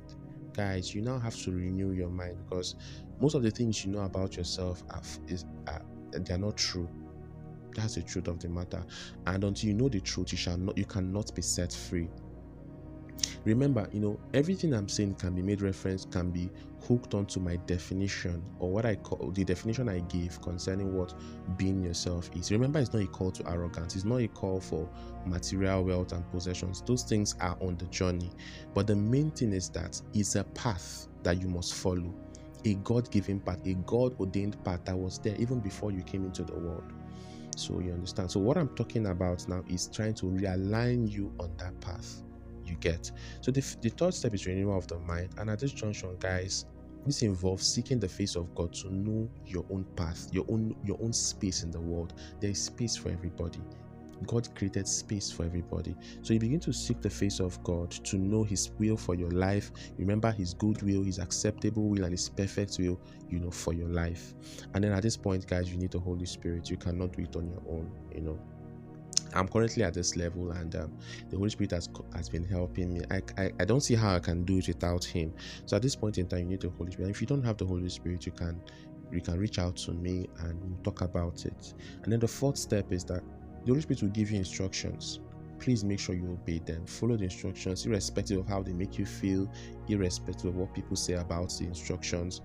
guys 0.54 0.94
you 0.94 1.02
now 1.02 1.18
have 1.18 1.36
to 1.36 1.50
renew 1.50 1.92
your 1.92 2.10
mind 2.10 2.36
because 2.48 2.76
most 3.20 3.34
of 3.34 3.42
the 3.42 3.50
things 3.50 3.84
you 3.84 3.92
know 3.92 4.00
about 4.00 4.36
yourself 4.36 4.82
are, 4.90 5.02
is, 5.28 5.44
are, 5.66 5.82
they're 6.12 6.38
not 6.38 6.56
true 6.56 6.88
that's 7.74 7.94
the 7.94 8.02
truth 8.02 8.28
of 8.28 8.38
the 8.38 8.48
matter. 8.48 8.84
And 9.26 9.44
until 9.44 9.68
you 9.68 9.74
know 9.74 9.88
the 9.88 10.00
truth, 10.00 10.32
you 10.32 10.38
shall 10.38 10.56
not 10.56 10.76
you 10.76 10.84
cannot 10.84 11.34
be 11.34 11.42
set 11.42 11.72
free. 11.72 12.08
Remember, 13.44 13.88
you 13.92 14.00
know, 14.00 14.20
everything 14.34 14.72
I'm 14.72 14.88
saying 14.88 15.14
can 15.16 15.34
be 15.34 15.42
made 15.42 15.62
reference, 15.62 16.04
can 16.04 16.30
be 16.30 16.48
hooked 16.86 17.14
onto 17.14 17.40
my 17.40 17.56
definition 17.66 18.42
or 18.58 18.70
what 18.70 18.86
I 18.86 18.96
call 18.96 19.30
the 19.32 19.44
definition 19.44 19.88
I 19.88 20.00
gave 20.00 20.40
concerning 20.42 20.94
what 20.94 21.14
being 21.56 21.82
yourself 21.82 22.30
is. 22.36 22.52
Remember, 22.52 22.78
it's 22.78 22.92
not 22.92 23.02
a 23.02 23.06
call 23.06 23.32
to 23.32 23.50
arrogance, 23.50 23.96
it's 23.96 24.04
not 24.04 24.20
a 24.20 24.28
call 24.28 24.60
for 24.60 24.88
material 25.26 25.84
wealth 25.84 26.12
and 26.12 26.28
possessions. 26.30 26.82
Those 26.86 27.02
things 27.02 27.34
are 27.40 27.56
on 27.60 27.76
the 27.78 27.86
journey. 27.86 28.30
But 28.74 28.86
the 28.86 28.96
main 28.96 29.30
thing 29.32 29.52
is 29.52 29.68
that 29.70 30.00
it's 30.14 30.36
a 30.36 30.44
path 30.44 31.08
that 31.22 31.40
you 31.40 31.48
must 31.48 31.74
follow. 31.74 32.14
A 32.64 32.74
God 32.74 33.10
given 33.10 33.40
path, 33.40 33.60
a 33.66 33.74
God 33.74 34.18
ordained 34.20 34.62
path 34.64 34.84
that 34.84 34.96
was 34.96 35.18
there 35.18 35.34
even 35.36 35.58
before 35.58 35.90
you 35.90 36.02
came 36.02 36.24
into 36.24 36.44
the 36.44 36.54
world. 36.54 36.92
So 37.56 37.80
you 37.80 37.92
understand. 37.92 38.30
So 38.30 38.40
what 38.40 38.56
I'm 38.56 38.68
talking 38.76 39.06
about 39.06 39.48
now 39.48 39.64
is 39.68 39.88
trying 39.88 40.14
to 40.14 40.26
realign 40.26 41.10
you 41.10 41.32
on 41.40 41.50
that 41.58 41.78
path. 41.80 42.22
You 42.72 42.78
get. 42.78 43.10
So 43.42 43.50
the, 43.50 43.60
the 43.82 43.90
third 43.90 44.14
step 44.14 44.32
is 44.32 44.46
renewal 44.46 44.78
of 44.78 44.86
the 44.86 44.98
mind. 45.00 45.30
And 45.36 45.50
at 45.50 45.58
this 45.60 45.72
junction, 45.72 46.16
guys, 46.18 46.64
this 47.04 47.22
involves 47.22 47.66
seeking 47.66 47.98
the 47.98 48.08
face 48.08 48.34
of 48.34 48.54
God 48.54 48.72
to 48.74 48.92
know 48.92 49.28
your 49.44 49.66
own 49.70 49.84
path, 49.96 50.28
your 50.32 50.46
own 50.48 50.74
your 50.84 50.98
own 51.02 51.12
space 51.12 51.62
in 51.64 51.70
the 51.70 51.80
world. 51.80 52.14
There 52.40 52.50
is 52.50 52.62
space 52.62 52.96
for 52.96 53.10
everybody. 53.10 53.60
God 54.26 54.48
created 54.54 54.86
space 54.86 55.30
for 55.30 55.44
everybody. 55.44 55.96
So 56.22 56.32
you 56.32 56.38
begin 56.38 56.60
to 56.60 56.72
seek 56.72 57.00
the 57.02 57.10
face 57.10 57.40
of 57.40 57.62
God 57.64 57.90
to 57.90 58.16
know 58.16 58.44
His 58.44 58.70
will 58.78 58.96
for 58.96 59.16
your 59.16 59.32
life. 59.32 59.72
Remember 59.98 60.30
His 60.30 60.54
good 60.54 60.80
will, 60.82 61.02
His 61.02 61.18
acceptable 61.18 61.88
will, 61.88 62.04
and 62.04 62.12
His 62.12 62.28
perfect 62.28 62.78
will, 62.78 63.00
you 63.28 63.40
know, 63.40 63.50
for 63.50 63.72
your 63.72 63.88
life. 63.88 64.34
And 64.74 64.84
then 64.84 64.92
at 64.92 65.02
this 65.02 65.16
point, 65.16 65.46
guys, 65.48 65.70
you 65.70 65.76
need 65.76 65.90
the 65.90 65.98
Holy 65.98 66.26
Spirit. 66.26 66.70
You 66.70 66.76
cannot 66.76 67.12
do 67.12 67.22
it 67.24 67.34
on 67.34 67.48
your 67.48 67.62
own, 67.68 67.90
you 68.14 68.20
know. 68.20 68.38
I'm 69.34 69.48
currently 69.48 69.82
at 69.82 69.94
this 69.94 70.16
level, 70.16 70.50
and 70.52 70.74
um, 70.76 70.98
the 71.30 71.36
Holy 71.36 71.50
Spirit 71.50 71.72
has 71.72 71.88
has 72.14 72.28
been 72.28 72.44
helping 72.44 72.94
me. 72.94 73.00
I, 73.10 73.22
I, 73.38 73.52
I 73.60 73.64
don't 73.64 73.80
see 73.80 73.94
how 73.94 74.14
I 74.14 74.18
can 74.18 74.44
do 74.44 74.58
it 74.58 74.68
without 74.68 75.04
Him. 75.04 75.32
So 75.66 75.76
at 75.76 75.82
this 75.82 75.96
point 75.96 76.18
in 76.18 76.26
time, 76.26 76.40
you 76.40 76.46
need 76.46 76.60
the 76.60 76.70
Holy 76.70 76.90
Spirit. 76.92 77.06
And 77.06 77.14
if 77.14 77.20
you 77.20 77.26
don't 77.26 77.42
have 77.44 77.56
the 77.56 77.66
Holy 77.66 77.88
Spirit, 77.88 78.26
you 78.26 78.32
can 78.32 78.60
you 79.10 79.20
can 79.20 79.38
reach 79.38 79.58
out 79.58 79.76
to 79.76 79.92
me 79.92 80.26
and 80.40 80.58
we'll 80.62 80.82
talk 80.82 81.02
about 81.02 81.44
it. 81.44 81.74
And 82.02 82.12
then 82.12 82.20
the 82.20 82.28
fourth 82.28 82.56
step 82.56 82.92
is 82.92 83.04
that 83.04 83.22
the 83.64 83.68
Holy 83.68 83.82
Spirit 83.82 84.02
will 84.02 84.08
give 84.10 84.30
you 84.30 84.38
instructions. 84.38 85.20
Please 85.58 85.84
make 85.84 86.00
sure 86.00 86.14
you 86.14 86.28
obey 86.32 86.58
them. 86.58 86.84
Follow 86.86 87.16
the 87.16 87.24
instructions, 87.24 87.86
irrespective 87.86 88.38
of 88.38 88.48
how 88.48 88.62
they 88.62 88.72
make 88.72 88.98
you 88.98 89.06
feel, 89.06 89.50
irrespective 89.88 90.46
of 90.46 90.56
what 90.56 90.74
people 90.74 90.96
say 90.96 91.12
about 91.14 91.50
the 91.58 91.64
instructions, 91.66 92.40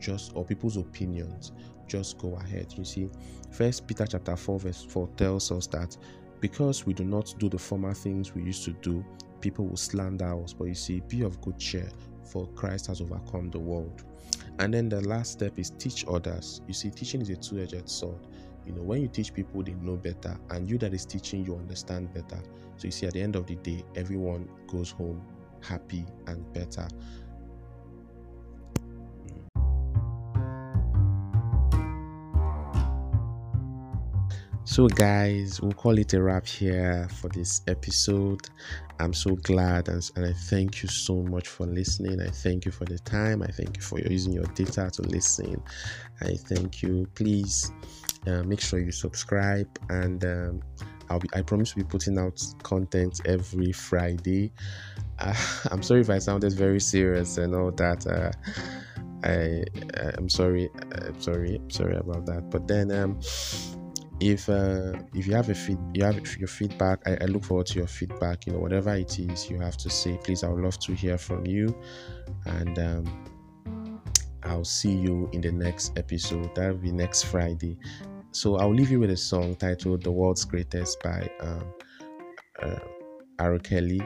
just 0.00 0.32
or 0.34 0.44
people's 0.44 0.76
opinions. 0.76 1.52
Just 1.86 2.16
go 2.18 2.36
ahead. 2.36 2.72
You 2.76 2.84
see, 2.84 3.10
First 3.50 3.86
Peter 3.86 4.06
chapter 4.06 4.36
four 4.36 4.58
verse 4.58 4.82
four 4.82 5.08
tells 5.16 5.50
us 5.50 5.66
that 5.66 5.96
because 6.42 6.84
we 6.84 6.92
do 6.92 7.04
not 7.04 7.34
do 7.38 7.48
the 7.48 7.58
former 7.58 7.94
things 7.94 8.34
we 8.34 8.42
used 8.42 8.64
to 8.64 8.72
do, 8.72 9.02
people 9.40 9.66
will 9.66 9.76
slander 9.76 10.42
us. 10.42 10.52
But 10.52 10.64
you 10.64 10.74
see, 10.74 11.00
be 11.08 11.22
of 11.22 11.40
good 11.40 11.58
cheer, 11.58 11.88
for 12.22 12.46
Christ 12.48 12.88
has 12.88 13.00
overcome 13.00 13.50
the 13.50 13.60
world. 13.60 14.02
And 14.58 14.74
then 14.74 14.90
the 14.90 15.00
last 15.00 15.32
step 15.32 15.58
is 15.58 15.70
teach 15.70 16.04
others. 16.06 16.60
You 16.66 16.74
see, 16.74 16.90
teaching 16.90 17.22
is 17.22 17.30
a 17.30 17.36
two-edged 17.36 17.88
sword 17.88 18.18
you 18.66 18.72
know 18.72 18.82
when 18.82 19.00
you 19.00 19.08
teach 19.08 19.34
people 19.34 19.62
they 19.62 19.74
know 19.74 19.96
better 19.96 20.38
and 20.50 20.68
you 20.68 20.78
that 20.78 20.94
is 20.94 21.04
teaching 21.04 21.44
you 21.44 21.54
understand 21.54 22.12
better 22.12 22.40
so 22.76 22.84
you 22.84 22.90
see 22.90 23.06
at 23.06 23.12
the 23.12 23.20
end 23.20 23.36
of 23.36 23.46
the 23.46 23.56
day 23.56 23.84
everyone 23.96 24.48
goes 24.66 24.90
home 24.90 25.20
happy 25.60 26.04
and 26.26 26.52
better 26.52 26.86
So, 34.72 34.88
guys, 34.88 35.60
we'll 35.60 35.72
call 35.72 35.98
it 35.98 36.14
a 36.14 36.22
wrap 36.22 36.46
here 36.46 37.06
for 37.20 37.28
this 37.28 37.60
episode. 37.66 38.48
I'm 39.00 39.12
so 39.12 39.36
glad 39.36 39.90
and, 39.90 40.10
and, 40.16 40.24
I 40.24 40.32
thank 40.32 40.82
you 40.82 40.88
so 40.88 41.16
much 41.24 41.46
for 41.46 41.66
listening. 41.66 42.22
I 42.22 42.30
thank 42.30 42.64
you 42.64 42.72
for 42.72 42.86
the 42.86 42.98
time. 43.00 43.42
I 43.42 43.48
thank 43.48 43.76
you 43.76 43.82
for 43.82 44.00
using 44.00 44.32
your 44.32 44.46
data 44.54 44.90
to 44.90 45.02
listen. 45.02 45.62
I 46.22 46.36
thank 46.48 46.80
you. 46.80 47.06
Please 47.14 47.70
uh, 48.26 48.44
make 48.44 48.62
sure 48.62 48.80
you 48.80 48.92
subscribe 48.92 49.68
and 49.90 50.24
um, 50.24 50.62
be 51.20 51.28
I 51.34 51.42
promise 51.42 51.72
to 51.72 51.76
be 51.76 51.84
putting 51.84 52.18
out 52.18 52.42
content 52.62 53.20
every 53.26 53.72
Friday. 53.72 54.52
Uh, 55.18 55.34
I'm 55.70 55.82
sorry 55.82 56.00
if 56.00 56.08
I 56.08 56.18
sounded 56.18 56.54
very 56.54 56.80
serious 56.80 57.36
and 57.36 57.54
all 57.54 57.72
that. 57.72 58.06
Uh, 58.06 58.32
I 59.22 59.64
I'm 60.16 60.30
sorry. 60.30 60.70
I'm 60.92 61.20
sorry. 61.20 61.56
I'm 61.56 61.70
sorry 61.70 61.96
about 61.96 62.24
that. 62.24 62.48
But 62.48 62.66
then 62.66 62.90
um 62.90 63.20
if 64.22 64.48
uh, 64.48 64.92
if 65.14 65.26
you 65.26 65.34
have 65.34 65.48
a 65.50 65.54
feed 65.54 65.78
you 65.94 66.04
have 66.04 66.16
your 66.38 66.46
feedback 66.46 67.00
I, 67.06 67.18
I, 67.20 67.24
look 67.24 67.44
forward 67.44 67.66
to 67.66 67.78
your 67.78 67.88
feedback 67.88 68.46
you 68.46 68.52
know 68.52 68.60
whatever 68.60 68.94
it 68.94 69.18
is 69.18 69.50
you 69.50 69.58
have 69.58 69.76
to 69.78 69.90
say 69.90 70.16
please 70.22 70.44
i 70.44 70.48
would 70.48 70.62
love 70.62 70.78
to 70.78 70.94
hear 70.94 71.18
from 71.18 71.44
you. 71.44 71.76
And 72.46 72.78
um, 72.78 74.04
i'll 74.44 74.64
see 74.64 74.92
you 74.92 75.28
in 75.32 75.40
the 75.40 75.50
next 75.50 75.98
episode. 75.98 76.54
That'll 76.54 76.76
be 76.76 76.92
next 76.92 77.24
friday. 77.24 77.76
So 78.30 78.56
i'll 78.56 78.72
leave 78.72 78.92
you 78.92 79.00
with 79.00 79.10
a 79.10 79.16
song 79.16 79.56
titled 79.56 80.04
the 80.04 80.12
world's 80.12 80.44
greatest 80.44 81.02
by 81.02 81.28
um, 81.40 81.74
uh, 82.62 82.78
R. 83.40 83.58
Kelly. 83.58 84.02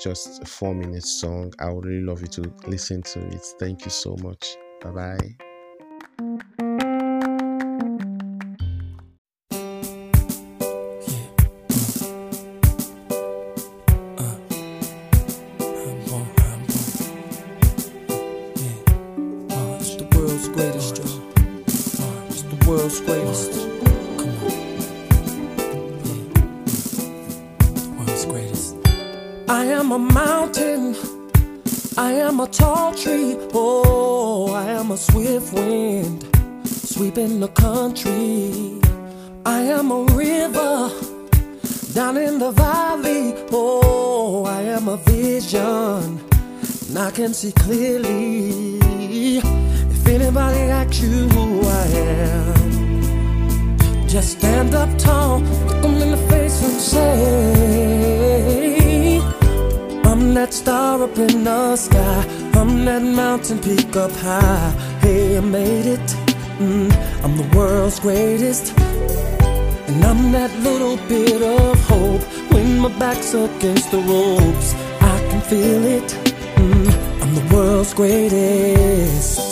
Just 0.00 0.42
a 0.42 0.46
four 0.46 0.74
minute 0.74 1.04
song. 1.04 1.52
I 1.58 1.70
would 1.70 1.84
really 1.84 2.04
love 2.04 2.22
you 2.22 2.28
to 2.28 2.52
listen 2.66 3.02
to 3.02 3.26
it. 3.26 3.44
Thank 3.58 3.84
you 3.84 3.90
so 3.90 4.16
much. 4.22 4.56
Bye 4.80 5.36
bye 6.18 6.87
Just 54.18 54.38
stand 54.40 54.74
up 54.74 54.90
tall, 54.98 55.38
look 55.38 55.80
them 55.80 55.94
in 56.02 56.10
the 56.10 56.16
face 56.16 56.60
and 56.64 56.80
say, 56.80 58.10
I'm 60.02 60.34
that 60.34 60.52
star 60.52 61.00
up 61.04 61.16
in 61.16 61.44
the 61.44 61.76
sky, 61.76 62.24
I'm 62.54 62.84
that 62.84 63.00
mountain 63.00 63.60
peak 63.60 63.94
up 63.94 64.10
high. 64.10 64.74
Hey, 65.02 65.38
I 65.38 65.40
made 65.40 65.86
it, 65.86 66.16
mm, 66.58 66.90
I'm 67.22 67.36
the 67.36 67.46
world's 67.56 68.00
greatest. 68.00 68.76
And 69.86 70.04
I'm 70.04 70.32
that 70.32 70.52
little 70.68 70.96
bit 71.06 71.40
of 71.40 71.80
hope 71.86 72.24
when 72.52 72.80
my 72.80 72.88
back's 72.98 73.34
against 73.34 73.92
the 73.92 73.98
ropes. 73.98 74.74
I 75.00 75.20
can 75.30 75.40
feel 75.42 75.84
it, 75.86 76.16
mm, 76.56 76.90
I'm 77.22 77.34
the 77.36 77.44
world's 77.54 77.94
greatest. 77.94 79.47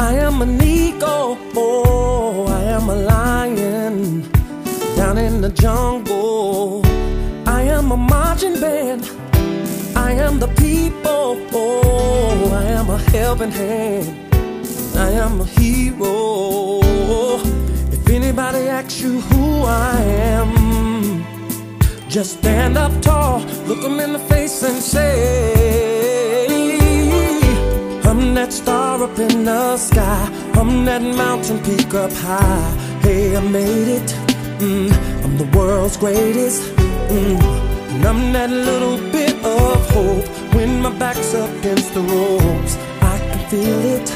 I 0.00 0.14
am 0.14 0.40
an 0.40 0.62
eagle. 0.62 1.36
Oh, 1.54 2.46
I 2.46 2.62
am 2.62 2.88
a 2.88 2.96
lion 2.96 4.22
down 4.96 5.18
in 5.18 5.42
the 5.42 5.50
jungle. 5.50 6.80
I 7.46 7.60
am 7.76 7.92
a 7.92 7.98
marching 7.98 8.58
band. 8.58 9.04
I 9.94 10.12
am 10.12 10.38
the 10.38 10.48
people. 10.64 11.36
Oh, 11.52 12.50
I 12.50 12.64
am 12.78 12.88
a 12.88 12.96
helping 13.12 13.50
hand. 13.50 14.08
I 14.96 15.10
am 15.10 15.42
a 15.42 15.44
hero. 15.44 16.80
If 17.92 18.08
anybody 18.08 18.68
asks 18.68 19.02
you 19.02 19.20
who 19.20 19.64
I 19.64 20.00
am, 20.38 21.26
just 22.08 22.38
stand 22.38 22.78
up 22.78 22.92
tall, 23.02 23.40
look 23.68 23.82
them 23.82 24.00
in 24.00 24.14
the 24.14 24.24
face 24.30 24.62
and 24.62 24.82
say. 24.82 25.89
I'm 28.30 28.36
that 28.36 28.52
star 28.52 29.02
up 29.02 29.18
in 29.18 29.44
the 29.44 29.76
sky. 29.76 30.30
I'm 30.54 30.84
that 30.84 31.02
mountain 31.02 31.58
peak 31.64 31.92
up 31.94 32.12
high. 32.12 32.70
Hey, 33.02 33.36
I 33.36 33.40
made 33.40 33.88
it. 33.88 34.08
Mm, 34.60 34.92
I'm 35.24 35.36
the 35.36 35.50
world's 35.58 35.96
greatest. 35.96 36.62
Mm, 37.10 37.42
and 37.90 38.04
I'm 38.04 38.32
that 38.32 38.50
little 38.50 38.98
bit 39.10 39.34
of 39.44 39.90
hope 39.90 40.28
when 40.54 40.80
my 40.80 40.96
back's 40.96 41.34
up 41.34 41.50
against 41.56 41.92
the 41.92 42.02
ropes. 42.02 42.76
I 43.02 43.18
can 43.18 43.50
feel 43.50 43.80
it. 43.96 44.06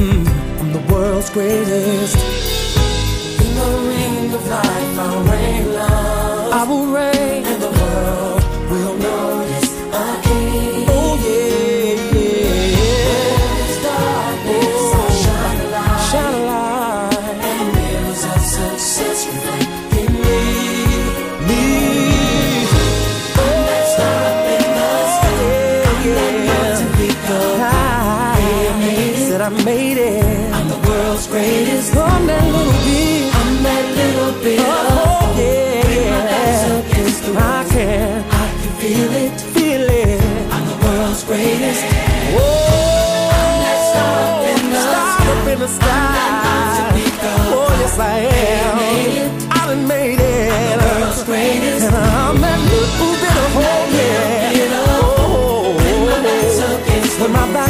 Mm, 0.00 0.26
I'm 0.60 0.72
the 0.72 0.84
world's 0.90 1.28
greatest. 1.28 2.16
In 3.44 3.54
the 3.54 3.70
ring 3.90 4.32
of 4.32 4.48
life, 4.48 4.98
I'll 4.98 5.24
reign 5.24 5.74
love. 5.74 6.52
I 6.54 6.64
will 6.64 6.86
reign, 6.86 7.44
and 7.44 7.62
the 7.62 7.70
world 7.70 8.47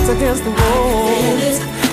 back's 0.09 0.21
against 0.21 0.45
the 0.45 0.51
wall. 0.51 1.09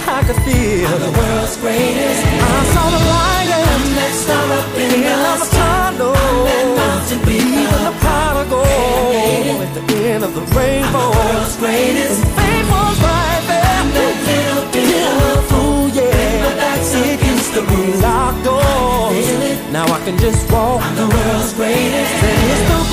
I 0.08 0.24
could 0.24 0.40
feel 0.44 0.88
I'm 0.88 1.00
the 1.00 1.12
world's 1.18 1.58
greatest. 1.58 2.24
I 2.26 2.64
saw 2.74 2.90
the 2.90 3.04
light 3.12 3.50
and 3.52 3.70
I'm 3.74 3.86
that 3.96 4.14
star 4.14 4.46
up 4.60 4.78
in 4.78 4.90
the, 4.92 5.12
the 5.36 5.48
tunnel. 5.52 6.14
I'm 6.16 6.38
that 6.46 6.68
mountain 6.78 7.20
peak 7.26 7.42
Even 7.42 7.82
the 7.84 7.96
prodigal 8.00 8.64
at 9.66 9.74
the 9.76 9.96
end 10.14 10.24
of 10.24 10.34
the 10.34 10.46
rainbow. 10.56 10.88
I'm 10.88 11.12
the 11.12 11.18
world's 11.18 11.58
greatest. 11.58 12.24
And 12.24 12.32
fame 12.38 12.68
was 12.70 12.98
right 13.02 13.44
there. 13.50 13.66
I'm 13.66 13.90
that 13.98 14.16
little 14.30 14.66
bit 14.72 15.04
of 15.26 15.42
fool, 15.50 15.90
yeah. 15.90 16.46
My 16.46 16.54
back's 16.56 16.94
against 16.94 17.54
the 17.54 17.62
room. 17.62 18.02
Locked 18.02 18.44
doors. 18.46 19.28
Now 19.72 19.86
I 19.92 20.00
can 20.06 20.18
just 20.20 20.50
walk. 20.52 20.82
I'm 20.82 20.96
the 20.96 21.10
world's 21.10 21.54
greatest. 21.54 22.14
And 22.24 22.40
it's 22.52 22.66
the 22.70 22.86